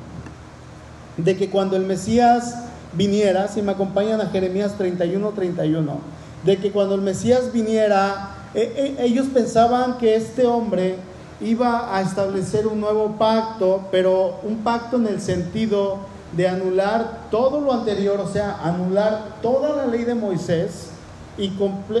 [1.24, 2.54] de que cuando el Mesías
[2.92, 5.98] viniera, si me acompañan a Jeremías 31, 31,
[6.44, 10.96] de que cuando el Mesías viniera, e, e, ellos pensaban que este hombre
[11.40, 15.98] iba a establecer un nuevo pacto, pero un pacto en el sentido
[16.36, 20.90] de anular todo lo anterior, o sea, anular toda la ley de Moisés
[21.38, 21.52] y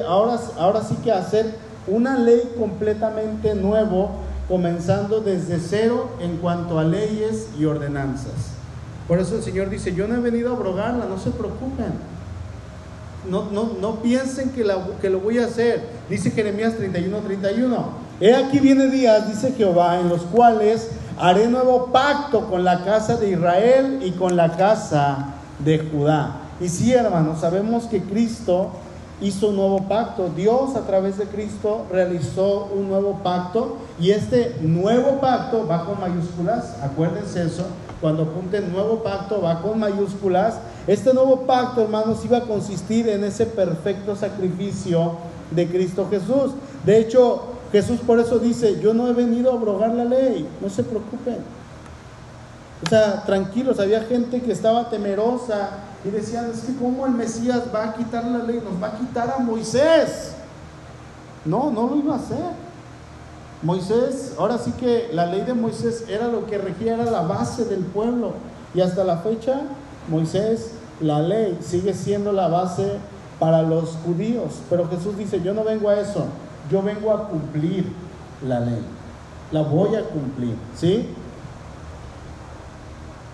[0.06, 1.54] ahora, ahora sí que hacer
[1.86, 4.10] una ley completamente nuevo,
[4.48, 8.59] comenzando desde cero en cuanto a leyes y ordenanzas.
[9.10, 11.94] Por eso el Señor dice, yo no he venido a abrogarla, no se preocupen.
[13.28, 15.84] No, no, no piensen que, la, que lo voy a hacer.
[16.08, 17.84] Dice Jeremías 31, 31.
[18.20, 23.16] He aquí viene días, dice Jehová, en los cuales haré nuevo pacto con la casa
[23.16, 26.42] de Israel y con la casa de Judá.
[26.60, 28.70] Y sí, hermanos, sabemos que Cristo
[29.20, 30.30] hizo un nuevo pacto.
[30.36, 36.76] Dios a través de Cristo realizó un nuevo pacto y este nuevo pacto con mayúsculas,
[36.80, 37.66] acuérdense eso,
[38.00, 40.58] cuando apunte nuevo pacto va con mayúsculas.
[40.86, 45.16] Este nuevo pacto, hermanos, iba a consistir en ese perfecto sacrificio
[45.50, 46.52] de Cristo Jesús.
[46.84, 50.70] De hecho, Jesús por eso dice, yo no he venido a abrogar la ley, no
[50.70, 51.38] se preocupen.
[52.84, 55.68] O sea, tranquilos, había gente que estaba temerosa
[56.04, 58.98] y decían, es que cómo el Mesías va a quitar la ley, nos va a
[58.98, 60.32] quitar a Moisés.
[61.44, 62.69] No, no lo iba a hacer.
[63.62, 67.66] Moisés, ahora sí que la ley de Moisés era lo que regía, era la base
[67.66, 68.32] del pueblo.
[68.74, 69.60] Y hasta la fecha,
[70.08, 72.98] Moisés, la ley, sigue siendo la base
[73.38, 74.60] para los judíos.
[74.70, 76.26] Pero Jesús dice, yo no vengo a eso,
[76.70, 77.86] yo vengo a cumplir
[78.46, 78.82] la ley.
[79.52, 81.08] La voy a cumplir, ¿sí?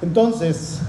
[0.02, 0.80] Entonces,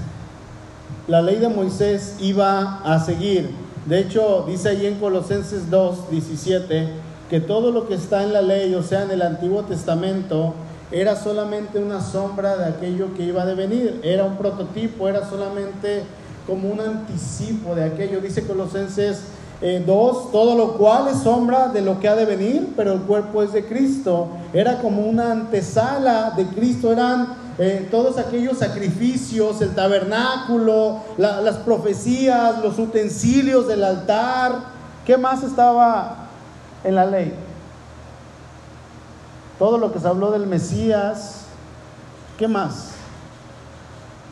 [1.06, 3.50] la ley de Moisés iba a seguir.
[3.86, 6.88] De hecho, dice ahí en Colosenses 2, 17,
[7.28, 10.54] que todo lo que está en la ley, o sea, en el Antiguo Testamento,
[10.90, 16.04] era solamente una sombra de aquello que iba a devenir, era un prototipo, era solamente
[16.46, 18.20] como un anticipo de aquello.
[18.20, 19.20] Dice Colosenses
[19.60, 23.00] 2, eh, todo lo cual es sombra de lo que ha de venir, pero el
[23.00, 24.28] cuerpo es de Cristo.
[24.54, 32.62] Era como una antesala de Cristo, eran eh, todos aquellos sacrificios, el tabernáculo, las profecías,
[32.62, 34.78] los utensilios del altar.
[35.04, 36.27] ¿Qué más estaba
[36.84, 37.34] en la ley?
[39.58, 41.46] Todo lo que se habló del Mesías.
[42.36, 42.92] ¿Qué más?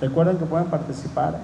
[0.01, 1.39] Recuerden que pueden participar.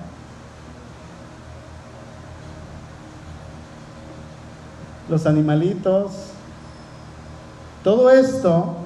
[5.08, 6.12] Los animalitos.
[7.82, 8.76] Todo esto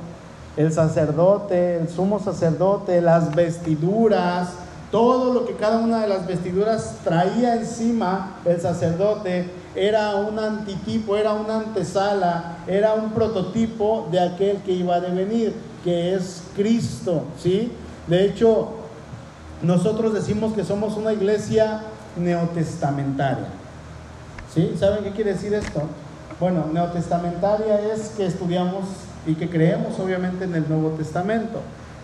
[0.56, 4.48] el sacerdote, el sumo sacerdote, las vestiduras,
[4.90, 11.16] todo lo que cada una de las vestiduras traía encima el sacerdote era un antitipo,
[11.16, 17.24] era una antesala, era un prototipo de aquel que iba a devenir, que es Cristo,
[17.38, 17.70] ¿sí?
[18.06, 18.70] De hecho,
[19.62, 21.82] nosotros decimos que somos una iglesia
[22.16, 23.46] neotestamentaria.
[24.52, 24.74] ¿Sí?
[24.78, 25.82] ¿Saben qué quiere decir esto?
[26.40, 28.84] Bueno, neotestamentaria es que estudiamos
[29.26, 31.60] y que creemos obviamente en el Nuevo Testamento.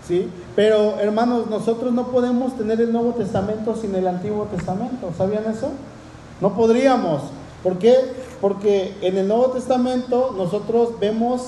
[0.06, 0.28] ¿sí?
[0.56, 5.12] Pero hermanos, nosotros no podemos tener el Nuevo Testamento sin el Antiguo Testamento.
[5.16, 5.70] ¿Sabían eso?
[6.40, 7.22] No podríamos.
[7.62, 7.96] ¿Por qué?
[8.40, 11.42] Porque en el Nuevo Testamento nosotros vemos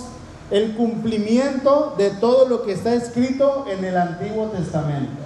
[0.50, 5.22] el cumplimiento de todo lo que está escrito en el Antiguo Testamento.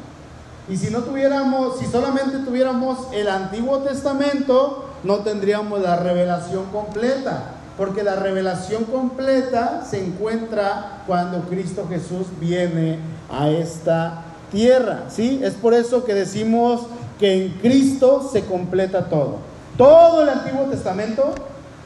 [0.68, 7.54] Y si no tuviéramos, si solamente tuviéramos el Antiguo Testamento, no tendríamos la revelación completa
[7.78, 12.98] porque la revelación completa se encuentra cuando Cristo Jesús viene
[13.30, 15.40] a esta tierra, ¿sí?
[15.44, 16.82] Es por eso que decimos
[17.20, 19.36] que en Cristo se completa todo.
[19.78, 21.32] Todo el Antiguo Testamento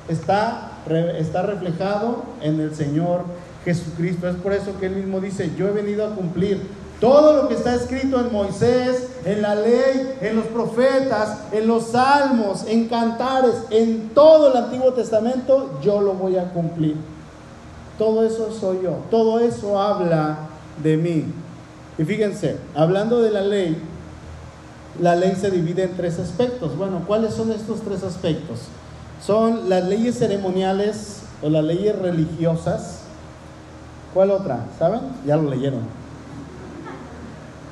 [0.09, 0.73] está,
[1.19, 3.25] está reflejado en el Señor
[3.65, 4.29] Jesucristo.
[4.29, 6.61] Es por eso que él mismo dice, yo he venido a cumplir
[7.01, 11.89] todo lo que está escrito en Moisés, en la ley, en los profetas, en los
[11.89, 16.97] salmos, en cantares, en todo el Antiguo Testamento, yo lo voy a cumplir.
[17.99, 18.99] Todo eso soy yo.
[19.11, 20.39] Todo eso habla
[20.83, 21.25] de mí.
[21.99, 23.77] Y fíjense, hablando de la ley,
[25.01, 26.77] la ley se divide en tres aspectos.
[26.77, 28.61] Bueno, ¿cuáles son estos tres aspectos?
[29.25, 33.01] Son las leyes ceremoniales o las leyes religiosas.
[34.13, 34.67] ¿Cuál otra?
[34.79, 35.01] ¿Saben?
[35.27, 35.81] Ya lo leyeron.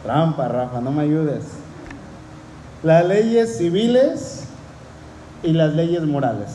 [0.03, 1.45] Trampa, Rafa, no me ayudes.
[2.83, 4.45] Las leyes civiles
[5.43, 6.49] y las leyes morales.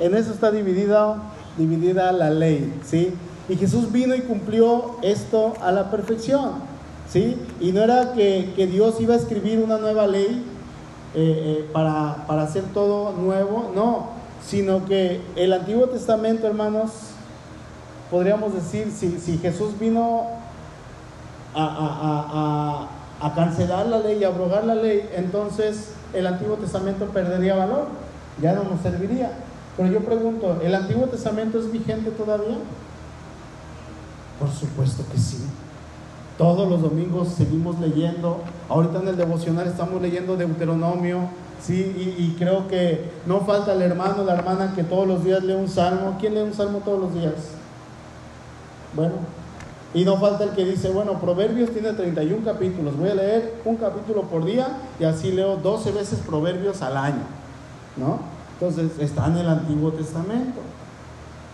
[0.00, 1.22] En eso está dividida,
[1.56, 3.14] dividida la ley, ¿sí?
[3.48, 6.54] Y Jesús vino y cumplió esto a la perfección,
[7.12, 7.36] ¿sí?
[7.60, 10.44] Y no era que, Dios iba a escribir una nueva ley
[11.14, 14.10] eh, eh, para, para hacer todo nuevo, no,
[14.46, 16.90] sino que el Antiguo Testamento, hermanos,
[18.10, 20.26] podríamos decir, si, Jesús vino
[21.54, 22.88] a,
[23.20, 27.88] a, cancelar la ley y abrogar la ley, entonces el Antiguo Testamento perdería valor,
[28.40, 29.32] ya no nos serviría.
[29.76, 32.56] Pero yo pregunto, ¿el Antiguo Testamento es vigente todavía?
[34.38, 35.38] Por supuesto que sí.
[36.38, 38.40] Todos los domingos seguimos leyendo.
[38.68, 41.28] Ahorita en el devocional estamos leyendo Deuteronomio.
[41.60, 45.44] Sí, y, y, creo que no falta el hermano, la hermana que todos los días
[45.44, 46.16] lee un salmo.
[46.18, 47.34] ¿Quién lee un salmo todos los días?
[48.94, 49.14] Bueno,
[49.94, 53.76] y no falta el que dice, bueno, Proverbios tiene 31 capítulos, voy a leer un
[53.76, 57.24] capítulo por día y así leo 12 veces Proverbios al año,
[57.96, 58.20] ¿no?
[58.54, 60.60] Entonces está en el Antiguo Testamento.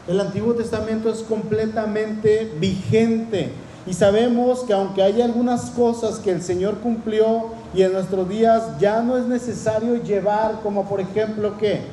[0.06, 3.52] El Antiguo Testamento es completamente vigente
[3.88, 8.78] y sabemos que aunque hay algunas cosas que el Señor cumplió y en nuestros días
[8.78, 11.86] ya no es necesario llevar, como por ejemplo, ¿qué?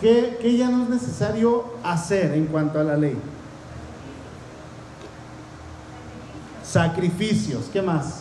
[0.00, 3.16] ¿Qué, qué ya no es necesario hacer en cuanto a la ley?
[6.62, 8.20] Sacrificios, ¿qué más?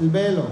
[0.00, 0.44] El velo.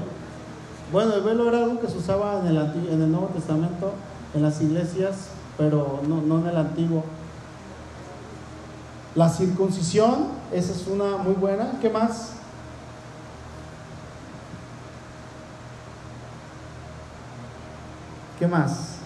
[0.90, 3.92] Bueno, el velo era algo que se usaba en el, en el Nuevo Testamento,
[4.34, 7.04] en las iglesias, pero no, no en el Antiguo.
[9.14, 11.78] La circuncisión, esa es una muy buena.
[11.80, 12.32] ¿Qué más?
[18.38, 18.96] ¿Qué más?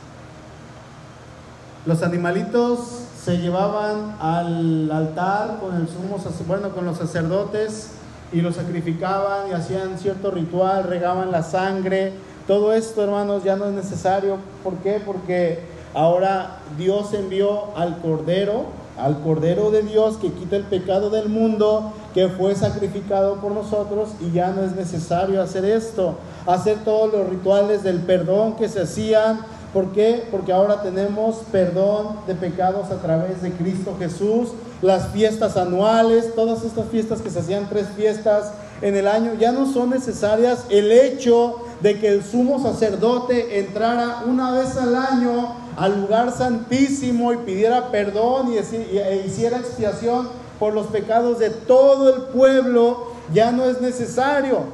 [1.85, 2.81] Los animalitos
[3.23, 6.17] se llevaban al altar con el sumo,
[6.47, 7.91] bueno, con los sacerdotes
[8.33, 12.15] y los sacrificaban y hacían cierto ritual, regaban la sangre.
[12.47, 14.39] Todo esto, hermanos, ya no es necesario.
[14.65, 15.03] ¿Por qué?
[15.05, 15.61] Porque
[15.93, 18.67] ahora Dios envió al Cordero
[18.99, 24.11] al Cordero de Dios que quita el pecado del mundo, que fue sacrificado por nosotros
[24.21, 28.83] y ya no es necesario hacer esto, hacer todos los rituales del perdón que se
[28.83, 29.41] hacían.
[29.73, 30.27] ¿Por qué?
[30.31, 34.49] Porque ahora tenemos perdón de pecados a través de Cristo Jesús,
[34.81, 39.53] las fiestas anuales, todas estas fiestas que se hacían tres fiestas en el año, ya
[39.53, 40.65] no son necesarias.
[40.71, 47.33] El hecho de que el sumo sacerdote entrara una vez al año al lugar santísimo
[47.33, 53.53] y pidiera perdón y, e hiciera expiación por los pecados de todo el pueblo, ya
[53.53, 54.65] no es necesario.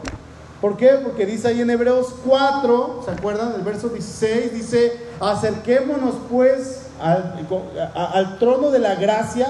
[0.63, 0.99] ¿Por qué?
[1.03, 3.53] Porque dice ahí en Hebreos 4, ¿se acuerdan?
[3.55, 7.47] El verso 16 dice, acerquémonos pues al,
[7.95, 9.49] al trono de la gracia.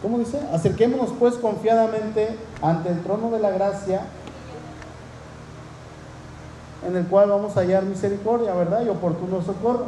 [0.00, 0.38] ¿Cómo dice?
[0.52, 2.28] Acerquémonos pues confiadamente
[2.62, 4.02] ante el trono de la gracia
[6.86, 8.84] en el cual vamos a hallar misericordia, ¿verdad?
[8.84, 9.86] Y oportuno socorro.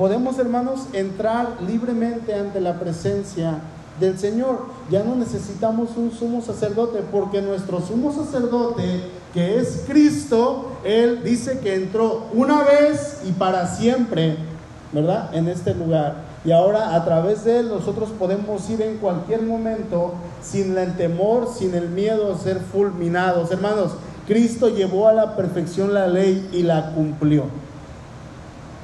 [0.00, 3.58] Podemos, hermanos, entrar libremente ante la presencia
[4.00, 4.60] del Señor.
[4.90, 8.82] Ya no necesitamos un sumo sacerdote, porque nuestro sumo sacerdote,
[9.34, 14.38] que es Cristo, Él dice que entró una vez y para siempre,
[14.90, 15.34] ¿verdad?
[15.34, 16.14] En este lugar.
[16.46, 21.46] Y ahora a través de Él nosotros podemos ir en cualquier momento sin el temor,
[21.54, 23.50] sin el miedo a ser fulminados.
[23.50, 23.92] Hermanos,
[24.26, 27.44] Cristo llevó a la perfección la ley y la cumplió.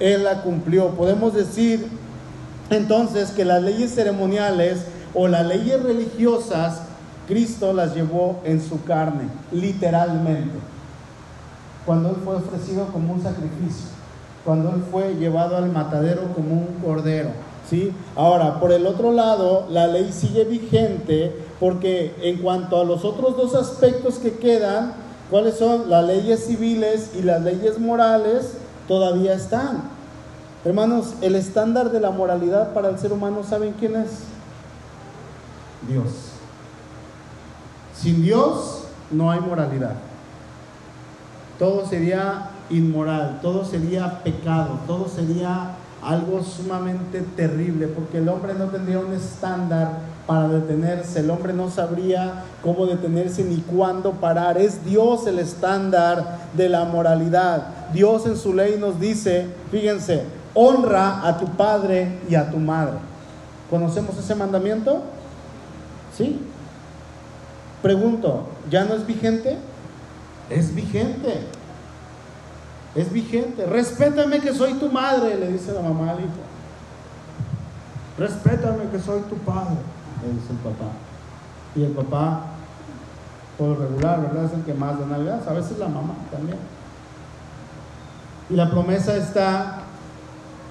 [0.01, 0.91] Él la cumplió.
[0.91, 1.89] Podemos decir
[2.71, 6.83] entonces que las leyes ceremoniales o las leyes religiosas,
[7.29, 10.59] Cristo las llevó en su carne, literalmente.
[11.85, 13.89] Cuando Él fue ofrecido como un sacrificio,
[14.45, 17.31] cuando Él fue llevado al matadero como un cordero.
[17.69, 17.93] ¿sí?
[18.15, 23.37] Ahora, por el otro lado, la ley sigue vigente porque en cuanto a los otros
[23.37, 25.91] dos aspectos que quedan, ¿Cuáles son?
[25.91, 28.53] Las leyes civiles y las leyes morales
[28.88, 29.83] todavía están.
[30.64, 34.25] Hermanos, el estándar de la moralidad para el ser humano, ¿saben quién es?
[35.88, 36.33] Dios.
[37.94, 39.94] Sin Dios no hay moralidad.
[41.59, 48.66] Todo sería inmoral, todo sería pecado, todo sería algo sumamente terrible, porque el hombre no
[48.66, 54.59] tendría un estándar para detenerse, el hombre no sabría cómo detenerse ni cuándo parar.
[54.59, 57.69] Es Dios el estándar de la moralidad.
[57.93, 62.95] Dios en su ley nos dice, fíjense, honra a tu padre y a tu madre.
[63.71, 65.03] ¿Conocemos ese mandamiento?
[66.17, 66.40] ¿Sí?
[67.83, 69.57] Pregunto, ¿ya no es vigente?
[70.50, 71.40] Es vigente.
[72.96, 73.67] Es vigente.
[73.67, 76.31] Respétame que soy tu madre, le dice la mamá al hijo.
[78.19, 79.77] Respétame que soy tu padre,
[80.23, 80.92] dice el papá.
[81.75, 82.44] Y el papá,
[83.58, 84.44] por regular, ¿verdad?
[84.44, 85.46] Es el que más da nalgas.
[85.46, 86.58] A veces la mamá también.
[88.48, 89.83] Y la promesa está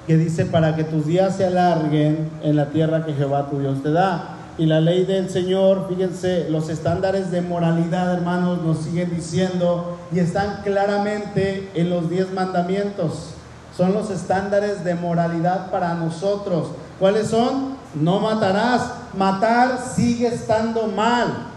[0.07, 3.81] que dice para que tus días se alarguen en la tierra que Jehová tu Dios
[3.81, 9.13] te da y la ley del Señor, fíjense, los estándares de moralidad, hermanos, nos siguen
[9.13, 13.31] diciendo y están claramente en los diez mandamientos.
[13.75, 16.69] Son los estándares de moralidad para nosotros.
[16.99, 17.75] ¿Cuáles son?
[17.95, 18.91] No matarás.
[19.17, 21.47] Matar sigue estando mal.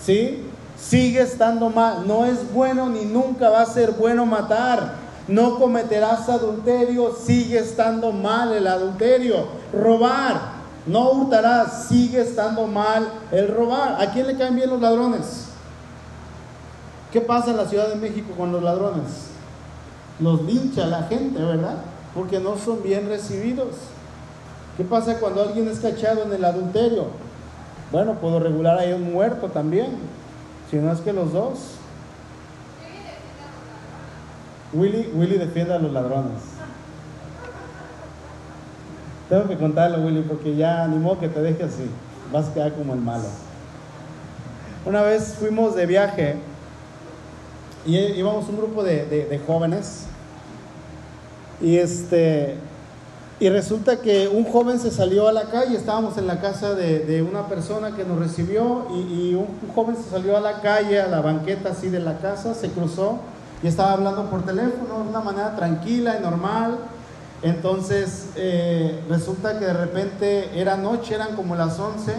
[0.00, 0.44] ¿Sí?
[0.78, 2.06] Sigue estando mal.
[2.06, 4.94] No es bueno ni nunca va a ser bueno matar.
[5.28, 7.14] No cometerás adulterio.
[7.14, 9.46] Sigue estando mal el adulterio.
[9.72, 10.56] Robar.
[10.86, 11.86] No hurtarás.
[11.88, 14.00] Sigue estando mal el robar.
[14.00, 15.46] ¿A quién le caen bien los ladrones?
[17.12, 19.30] ¿Qué pasa en la Ciudad de México con los ladrones?
[20.20, 21.76] Los lincha la gente, ¿verdad?
[22.14, 23.74] Porque no son bien recibidos.
[24.76, 27.06] ¿Qué pasa cuando alguien es cachado en el adulterio?
[27.90, 29.86] Bueno, puedo regular ahí un muerto también,
[30.70, 31.76] si no es que los dos.
[34.74, 36.42] Willy, Willy defiende a los ladrones.
[39.30, 41.88] Tengo que contarlo, Willy, porque ya animó que te deje así.
[42.30, 43.24] Vas a quedar como el malo.
[44.84, 46.36] Una vez fuimos de viaje
[47.86, 50.06] y íbamos un grupo de jóvenes
[51.62, 52.58] y este
[53.38, 57.22] y resulta que un joven se salió a la calle, estábamos en la casa de,
[57.22, 61.20] una persona que nos recibió y, un, joven se salió a la calle, a la
[61.20, 63.18] banqueta así de la casa, se cruzó
[63.62, 66.78] y estaba hablando por teléfono de una manera tranquila y normal.
[67.42, 72.14] Entonces eh, resulta que de repente era noche, eran como las 11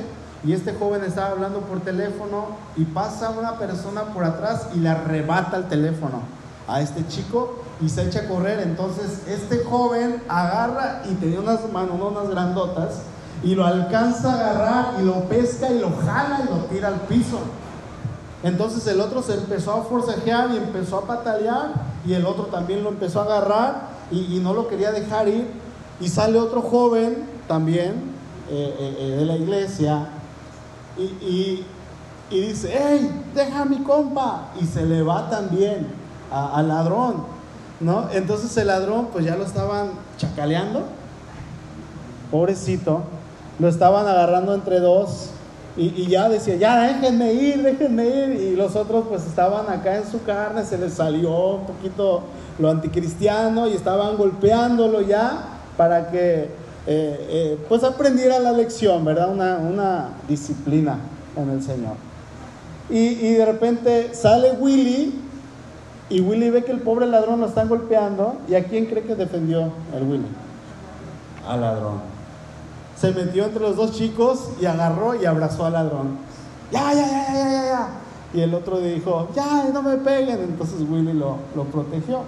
[0.45, 4.89] y este joven estaba hablando por teléfono y pasa una persona por atrás y le
[4.89, 6.21] arrebata el teléfono
[6.67, 8.59] a este chico y se echa a correr.
[8.59, 13.01] Entonces este joven agarra y tenía unas manos, unas grandotas,
[13.43, 17.01] y lo alcanza a agarrar y lo pesca y lo jala y lo tira al
[17.01, 17.39] piso.
[18.43, 21.73] Entonces el otro se empezó a forcejear y empezó a patalear
[22.05, 25.47] y el otro también lo empezó a agarrar y, no lo quería dejar ir.
[25.99, 28.15] Y sale otro joven también
[28.49, 30.07] eh, eh, eh, de la iglesia
[30.97, 31.65] y,
[32.29, 34.49] dice, ¡Ey, deja a mi compa!
[34.59, 35.87] Y se le va también
[36.31, 37.36] al ladrón.
[37.79, 38.09] ¿No?
[38.11, 40.83] Entonces el ladrón, pues ya lo estaban chacaleando,
[42.31, 43.03] pobrecito,
[43.59, 45.31] lo estaban agarrando entre dos
[45.79, 50.09] y, ya decía, ya déjenme ir, déjenme ir, y los otros pues estaban acá en
[50.09, 52.23] su carne, se les salió un poquito
[52.57, 56.49] lo anticristiano y estaban golpeándolo ya para que eh,
[56.87, 59.29] eh, pues aprendiera la lección, ¿verdad?
[59.29, 60.97] Una, disciplina
[61.35, 61.95] en el Señor.
[62.89, 65.26] Y, y de repente sale Willy
[66.09, 68.37] y Willy ve que el pobre ladrón lo están golpeando.
[68.47, 70.27] ¿Y a quién cree que defendió el Willy?
[71.47, 72.01] Al ladrón.
[72.95, 76.17] Se metió entre los dos chicos y agarró y abrazó al ladrón.
[76.71, 77.89] Ya, ya, ya, ya, ya, ya.
[78.33, 80.39] Y el otro dijo, ya, no me peguen.
[80.39, 82.21] Entonces Willy lo, lo protegió.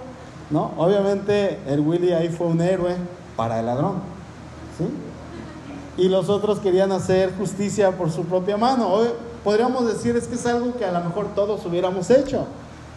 [0.50, 0.72] ¿No?
[0.76, 2.96] Obviamente el Willy ahí fue un héroe
[3.36, 3.94] para el ladrón.
[4.76, 6.02] ¿Sí?
[6.02, 8.88] Y los otros querían hacer justicia por su propia mano.
[8.88, 9.08] Hoy
[9.42, 12.46] podríamos decir es que es algo que a lo mejor todos hubiéramos hecho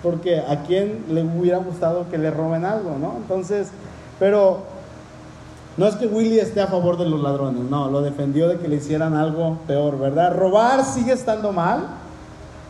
[0.03, 3.15] porque a quién le hubiera gustado que le roben algo, ¿no?
[3.17, 3.69] Entonces,
[4.19, 4.59] pero
[5.77, 8.67] no es que Willy esté a favor de los ladrones, no, lo defendió de que
[8.67, 10.35] le hicieran algo peor, ¿verdad?
[10.35, 11.87] Robar sigue estando mal,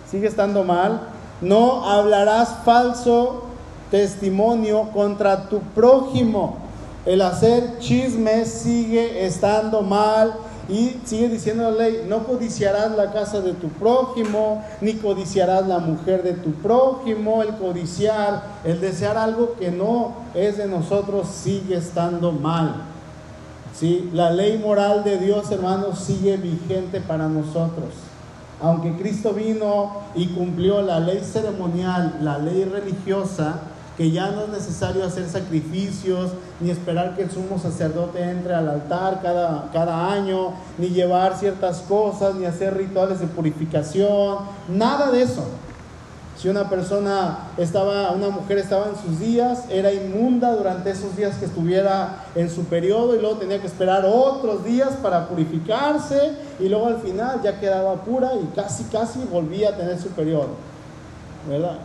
[0.10, 1.02] sigue estando mal.
[1.42, 3.44] No hablarás falso
[3.92, 6.58] testimonio contra tu prójimo.
[7.06, 10.34] El hacer chismes sigue estando mal
[10.70, 15.80] y sigue diciendo la ley, no codiciarás la casa de tu prójimo, ni codiciarás la
[15.80, 17.44] mujer de tu prójimo.
[17.44, 22.76] El codiciar, el desear algo que no es de nosotros sigue estando mal.
[23.78, 24.10] ¿Sí?
[24.14, 27.90] La ley moral de Dios, hermanos, sigue vigente para nosotros.
[28.62, 33.60] Aunque Cristo vino y cumplió la ley ceremonial, la ley religiosa,
[33.98, 38.68] que ya no es necesario hacer sacrificios, ni esperar que el sumo sacerdote entre al
[38.68, 45.22] altar cada, cada año, ni llevar ciertas cosas, ni hacer rituales de purificación, nada de
[45.22, 45.44] eso.
[46.36, 51.38] Si una persona estaba, una mujer estaba en sus días, era inmunda durante esos días
[51.38, 56.68] que estuviera en su periodo y luego tenía que esperar otros días para purificarse y
[56.68, 60.50] luego al final ya quedaba pura y casi, casi volvía a tener su periodo.
[61.48, 61.78] ¿Verdad?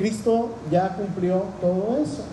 [0.00, 2.24] Cristo ya cumplió todo eso.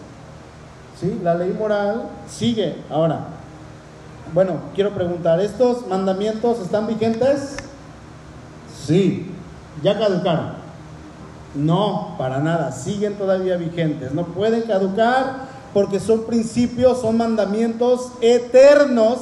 [0.97, 1.19] ¿Sí?
[1.21, 2.77] La ley moral sigue.
[2.89, 3.27] Ahora,
[4.33, 7.57] bueno, quiero preguntar, ¿estos mandamientos están vigentes?
[8.85, 9.29] Sí.
[9.83, 10.53] ¿Ya caducaron?
[11.55, 14.13] No, para nada, siguen todavía vigentes.
[14.13, 19.19] No pueden caducar porque son principios, son mandamientos eternos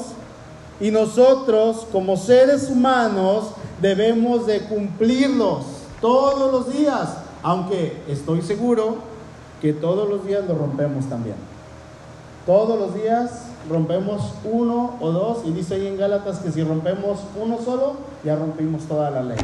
[0.79, 3.45] y nosotros como seres humanos
[3.81, 5.65] debemos de cumplirlos
[5.99, 7.24] todos los días.
[7.45, 8.95] Aunque estoy seguro
[9.61, 11.35] que todos los días lo rompemos también.
[12.43, 17.19] Todos los días rompemos uno o dos, y dice ahí en Gálatas que si rompemos
[17.39, 19.37] uno solo, ya rompimos toda la ley.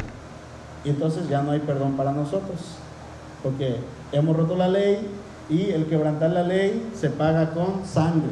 [0.84, 2.58] Y entonces ya no hay perdón para nosotros,
[3.44, 3.78] porque
[4.12, 5.08] hemos roto la ley
[5.48, 8.32] y el quebrantar la ley se paga con sangre.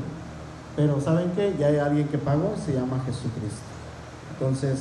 [0.75, 1.53] Pero ¿saben qué?
[1.59, 3.61] Ya hay alguien que pagó, se llama Jesucristo.
[4.33, 4.79] Entonces,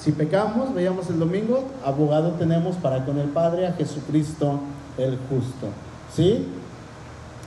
[0.00, 4.60] si pecamos, veíamos el domingo, abogado tenemos para con el Padre a Jesucristo
[4.96, 5.68] el justo.
[6.14, 6.46] ¿Sí?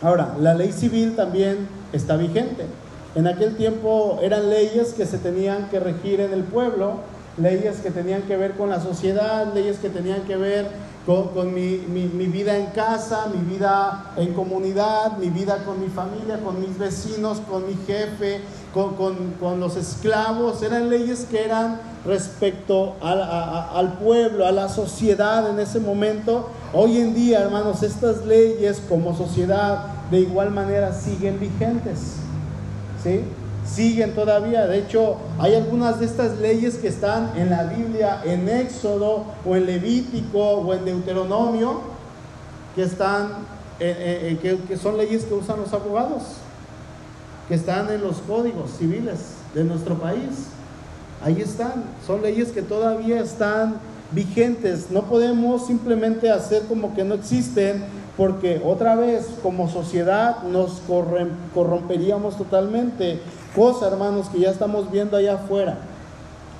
[0.02, 2.66] Ahora, la ley civil también está vigente.
[3.16, 6.98] En aquel tiempo eran leyes que se tenían que regir en el pueblo,
[7.38, 10.68] leyes que tenían que ver con la sociedad, leyes que tenían que ver
[11.06, 11.78] con, mi,
[12.28, 17.40] vida en casa, mi vida en comunidad, mi vida con mi familia, con mis vecinos,
[17.50, 18.42] con mi jefe,
[18.74, 20.64] con, los esclavos.
[20.64, 26.50] Eran leyes que eran respecto al pueblo, a la sociedad en ese momento.
[26.72, 32.16] Hoy en día, hermanos, estas leyes como sociedad de igual manera siguen vigentes.
[33.04, 33.26] ¿Sí?
[33.66, 34.68] Siguen todavía.
[34.68, 39.56] De hecho, hay algunas de estas leyes que están en la Biblia, en Éxodo o
[39.56, 41.82] en Levítico o en Deuteronomio,
[42.76, 43.30] que están,
[43.80, 46.24] eh, eh, que, son leyes que usan los abogados,
[47.48, 50.48] que están en los códigos civiles de nuestro país.
[51.24, 53.76] Ahí están, son leyes que todavía están
[54.12, 54.92] vigentes.
[54.92, 57.84] No podemos simplemente hacer como que no existen,
[58.18, 60.82] porque otra vez como sociedad nos
[61.54, 63.20] corromperíamos totalmente
[63.56, 65.78] cosa, hermanos, que ya estamos viendo allá afuera.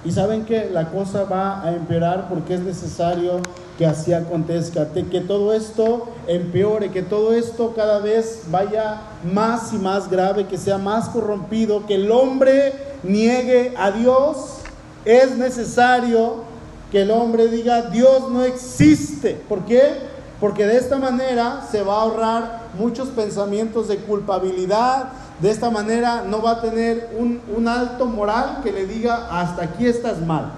[0.06, 3.40] Y saben que la cosa va a empeorar porque es necesario
[3.78, 9.78] que así acontezca, que todo esto empeore, que todo esto cada vez vaya más y
[9.78, 12.74] más grave, que sea más corrompido, que el hombre
[13.04, 14.58] niegue a Dios.
[15.06, 16.44] Es necesario
[16.92, 19.42] que el hombre diga, Dios no existe.
[19.50, 20.13] ¿Por qué?
[20.44, 25.06] Porque de esta manera se va a ahorrar muchos pensamientos de culpabilidad,
[25.40, 29.86] de esta manera no va a tener un, alto moral que le diga hasta aquí
[29.86, 30.52] estás mal.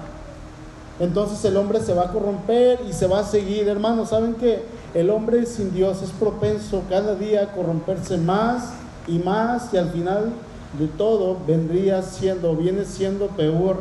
[0.99, 3.67] Entonces el hombre se va a corromper y se va a seguir.
[3.67, 4.63] Hermanos, ¿saben que
[4.95, 8.71] el hombre sin Dios es propenso cada día a corromperse más
[9.05, 10.33] y más y al final
[10.79, 13.77] de todo vendría siendo, viene siendo peor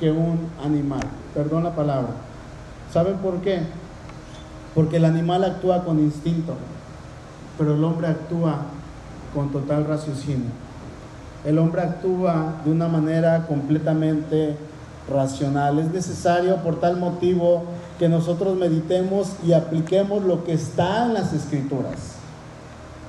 [0.00, 1.02] que un animal?
[1.34, 2.12] Perdón la palabra.
[2.90, 3.60] ¿Saben por qué?
[4.74, 6.54] Porque el animal actúa con instinto,
[7.58, 8.62] pero el hombre actúa
[9.34, 10.50] con total raciocinio.
[11.44, 14.56] El hombre actúa de una manera completamente
[15.10, 15.78] racional.
[15.78, 17.64] Es necesario por tal motivo
[17.98, 22.16] que nosotros meditemos y apliquemos lo que está en las escrituras.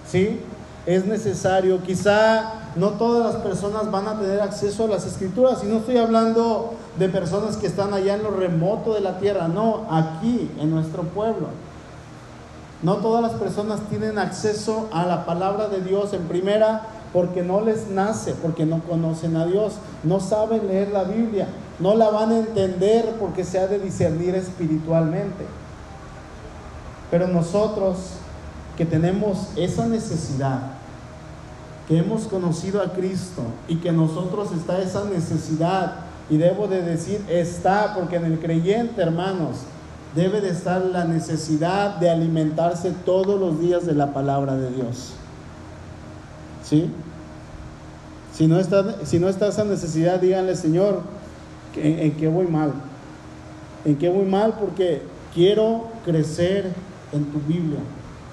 [0.10, 0.40] ¿Sí?
[0.86, 5.68] Es necesario, quizá no todas las personas van a tener acceso a las escrituras, y
[5.68, 9.86] no estoy hablando de personas que están allá en lo remoto de la tierra, no,
[9.90, 11.48] aquí, en nuestro pueblo.
[12.82, 16.82] No todas las personas tienen acceso a la palabra de Dios en primera
[17.14, 21.48] porque no les nace, porque no conocen a Dios, no saben leer la Biblia,
[21.80, 25.46] no la van a entender porque se ha de discernir espiritualmente.
[27.10, 27.98] Pero nosotros
[28.76, 30.73] que tenemos esa necesidad,
[31.88, 35.96] que hemos conocido a Cristo y que nosotros está esa necesidad,
[36.30, 39.58] y debo de decir está, porque en el creyente, hermanos,
[40.16, 45.14] debe de estar la necesidad de alimentarse todos los días de la palabra de Dios.
[46.64, 46.90] ¿Sí?
[48.34, 51.02] Si no está, si no está esa necesidad, díganle, Señor,
[51.76, 52.74] ¿en, ¿en qué voy mal?
[53.86, 54.54] ¿En qué voy mal?
[54.60, 55.02] Porque
[55.34, 56.72] quiero crecer
[57.12, 57.80] en tu Biblia,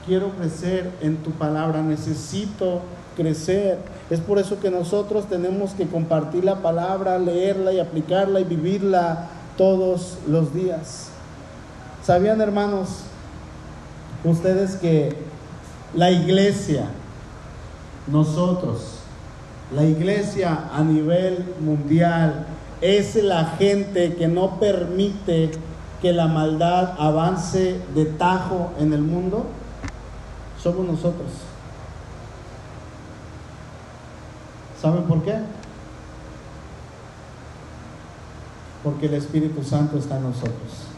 [0.06, 2.82] quiero crecer en tu palabra, necesito
[3.20, 3.78] crecer.
[4.08, 9.28] Es por eso que nosotros tenemos que compartir la palabra, leerla y aplicarla y vivirla
[9.58, 11.10] todos los días.
[12.02, 13.02] ¿Sabían hermanos
[14.24, 15.14] ustedes que
[15.94, 16.86] la iglesia,
[18.06, 19.00] nosotros,
[19.74, 22.46] la iglesia a nivel mundial
[22.80, 25.50] es la gente que no permite
[26.00, 29.44] que la maldad avance de tajo en el mundo?
[30.62, 31.49] Somos nosotros.
[34.80, 35.34] ¿Saben por qué?
[38.82, 40.90] Porque el Espíritu Santo está en nosotros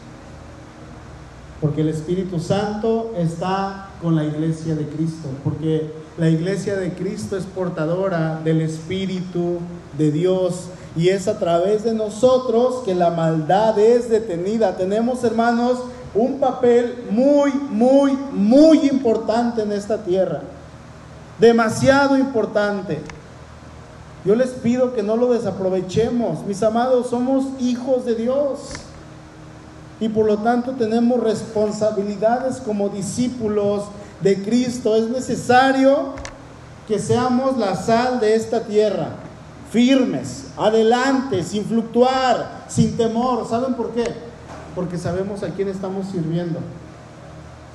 [1.63, 7.37] porque el Espíritu Santo está con la iglesia de Cristo, porque la iglesia de Cristo
[7.37, 9.59] es portadora del Espíritu
[9.97, 10.65] de Dios
[10.97, 14.75] y es a través de nosotros que la maldad es detenida.
[14.75, 15.79] Tenemos, hermanos,
[16.13, 20.41] un papel muy, muy, muy importante en esta tierra,
[21.39, 22.99] demasiado importante.
[24.25, 26.45] Yo les pido que no lo desaprovechemos.
[26.45, 28.69] Mis amados, somos hijos de Dios
[29.99, 33.83] y por lo tanto tenemos responsabilidades como discípulos
[34.21, 34.95] de Cristo.
[34.95, 36.13] Es necesario
[36.87, 39.09] que seamos la sal de esta tierra,
[39.71, 43.47] firmes, adelante, sin fluctuar, sin temor.
[43.49, 44.05] ¿Saben por qué?
[44.73, 46.59] Porque sabemos a quién estamos sirviendo.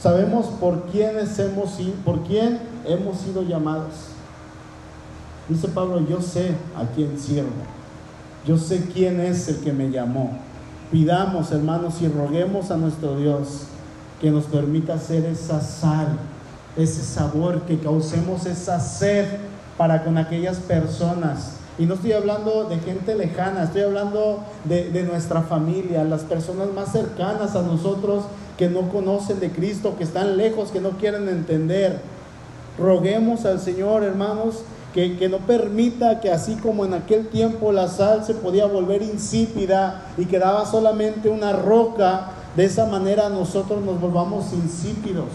[0.00, 4.17] Sabemos por quiénes hemos por quién hemos sido llamados.
[5.48, 7.48] Dice Pablo, yo sé a quién sirvo.
[8.46, 10.38] Yo sé quién es el que me llamó.
[10.92, 13.64] Pidamos, hermanos, y roguemos a nuestro Dios
[14.20, 16.18] que nos permita hacer esa sal,
[16.76, 19.26] ese sabor, que causemos esa sed
[19.76, 21.54] para con aquellas personas.
[21.78, 26.68] Y no estoy hablando de gente lejana, estoy hablando de, de, nuestra familia, las personas
[26.74, 28.24] más cercanas a nosotros
[28.56, 32.00] que no conocen de Cristo, que están lejos, que no quieren entender.
[32.78, 34.62] Roguemos al Señor, hermanos,
[34.94, 40.02] que, no permita que así como en aquel tiempo la sal se podía volver insípida
[40.16, 45.28] y quedaba solamente una roca, de esa manera nosotros nos volvamos insípidos.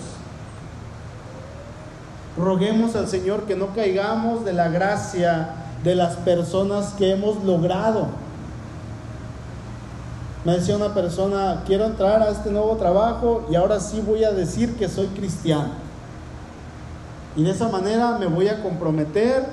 [2.37, 5.49] Roguemos al Señor que no caigamos de la gracia
[5.83, 8.07] de las personas que hemos logrado.
[10.43, 14.31] Me decía una persona, quiero entrar a este nuevo trabajo y ahora sí voy a
[14.31, 15.82] decir que soy cristiano.
[17.35, 19.45] Y de esa manera me voy a comprometer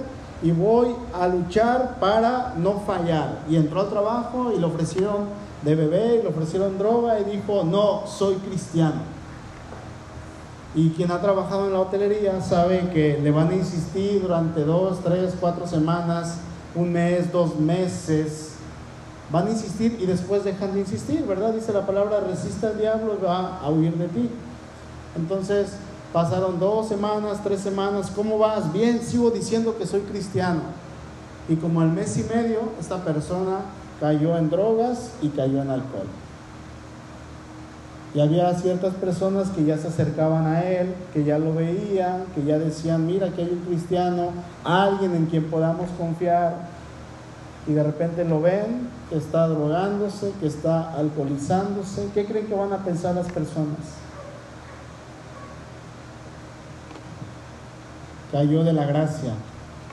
[0.43, 3.41] y voy a luchar para no fallar.
[3.49, 5.27] Y entró al trabajo y le ofrecieron
[5.63, 9.03] de bebé y le ofrecieron droga y dijo, no, soy cristiano.
[10.75, 15.01] Y quien ha trabajado en la hotelería sabe que le van a insistir durante dos,
[15.03, 16.39] tres, cuatro semanas,
[16.75, 18.53] un mes, dos meses.
[19.33, 21.53] Van a insistir y después dejan de insistir, ¿verdad?
[21.53, 24.31] Dice la palabra, resiste al diablo y va a huir de ti.
[25.17, 25.73] Entonces,
[26.13, 28.73] Pasaron dos semanas, tres semanas, ¿cómo vas?
[28.73, 30.61] Bien, sigo diciendo que soy cristiano.
[31.49, 33.61] Y como al mes y medio, esta persona
[34.01, 36.07] cayó en drogas y cayó en alcohol.
[38.13, 42.45] Y había ciertas personas que ya se acercaban a él, que ya lo veían, que
[42.45, 44.31] ya decían, mira que hay un cristiano,
[44.65, 46.57] alguien en quien podamos confiar.
[47.69, 52.09] Y de repente lo ven, que está drogándose, que está alcoholizándose.
[52.13, 54.00] ¿Qué creen que van a pensar las personas?
[58.31, 59.33] Cayó de la gracia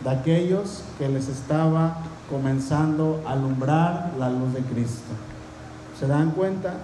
[0.03, 1.97] de aquellos que les estaba
[2.29, 5.11] comenzando a alumbrar la luz de Cristo.
[5.99, 6.75] ¿Se dan cuenta?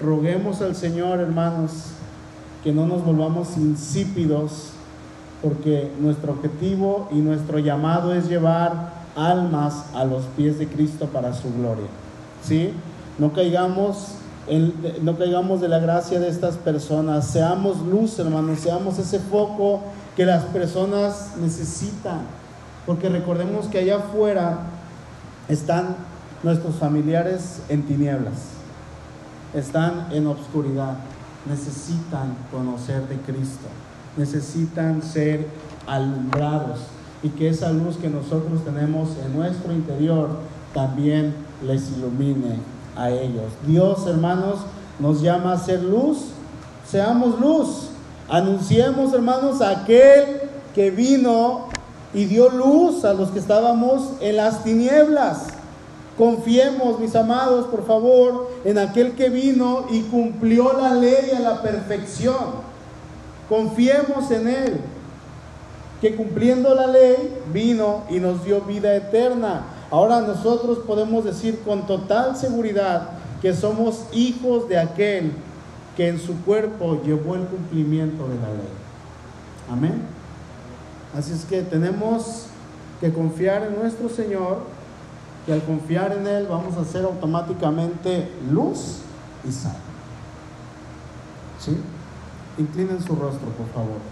[0.00, 1.88] Roguemos al Señor, hermanos,
[2.64, 4.70] que no nos volvamos insípidos,
[5.42, 11.34] porque nuestro objetivo y nuestro llamado es llevar almas a los pies de Cristo para
[11.34, 11.86] su gloria.
[12.42, 12.72] ¿Sí?
[13.18, 14.16] No caigamos
[15.02, 19.82] no caigamos de la gracia de estas personas, seamos luz, hermanos, seamos ese foco
[20.16, 22.20] que las personas necesitan.
[22.86, 24.60] Porque recordemos que allá afuera
[25.48, 25.96] están
[26.42, 28.34] nuestros familiares en tinieblas,
[29.54, 30.96] están en obscuridad,
[31.48, 33.68] necesitan conocer de Cristo,
[34.16, 35.46] necesitan ser
[35.86, 36.80] alumbrados.
[37.22, 40.40] Y que esa luz que nosotros tenemos en nuestro interior
[40.74, 41.32] también
[41.64, 42.58] les ilumine
[42.96, 43.52] a ellos.
[43.64, 44.58] Dios, hermanos,
[44.98, 46.30] nos llama a ser luz,
[46.84, 47.91] seamos luz
[48.32, 50.40] Anunciemos, hermanos, a aquel
[50.74, 51.66] que vino
[52.14, 55.48] y dio luz a los que estábamos en las tinieblas.
[56.16, 61.60] Confiemos, mis amados, por favor, en aquel que vino y cumplió la ley a la
[61.60, 62.62] perfección.
[63.50, 64.80] Confiemos en Él,
[66.00, 69.66] que cumpliendo la ley vino y nos dio vida eterna.
[69.90, 73.10] Ahora nosotros podemos decir con total seguridad
[73.42, 75.32] que somos hijos de aquel
[75.96, 78.68] que en su cuerpo llevó el cumplimiento de la ley.
[79.70, 80.02] Amén.
[81.16, 82.46] Así es que tenemos
[83.00, 84.62] que confiar en nuestro Señor
[85.46, 88.98] y al confiar en Él vamos a ser automáticamente luz
[89.46, 89.76] y sal.
[91.58, 91.76] ¿Sí?
[92.58, 94.11] Inclinen su rostro, por favor.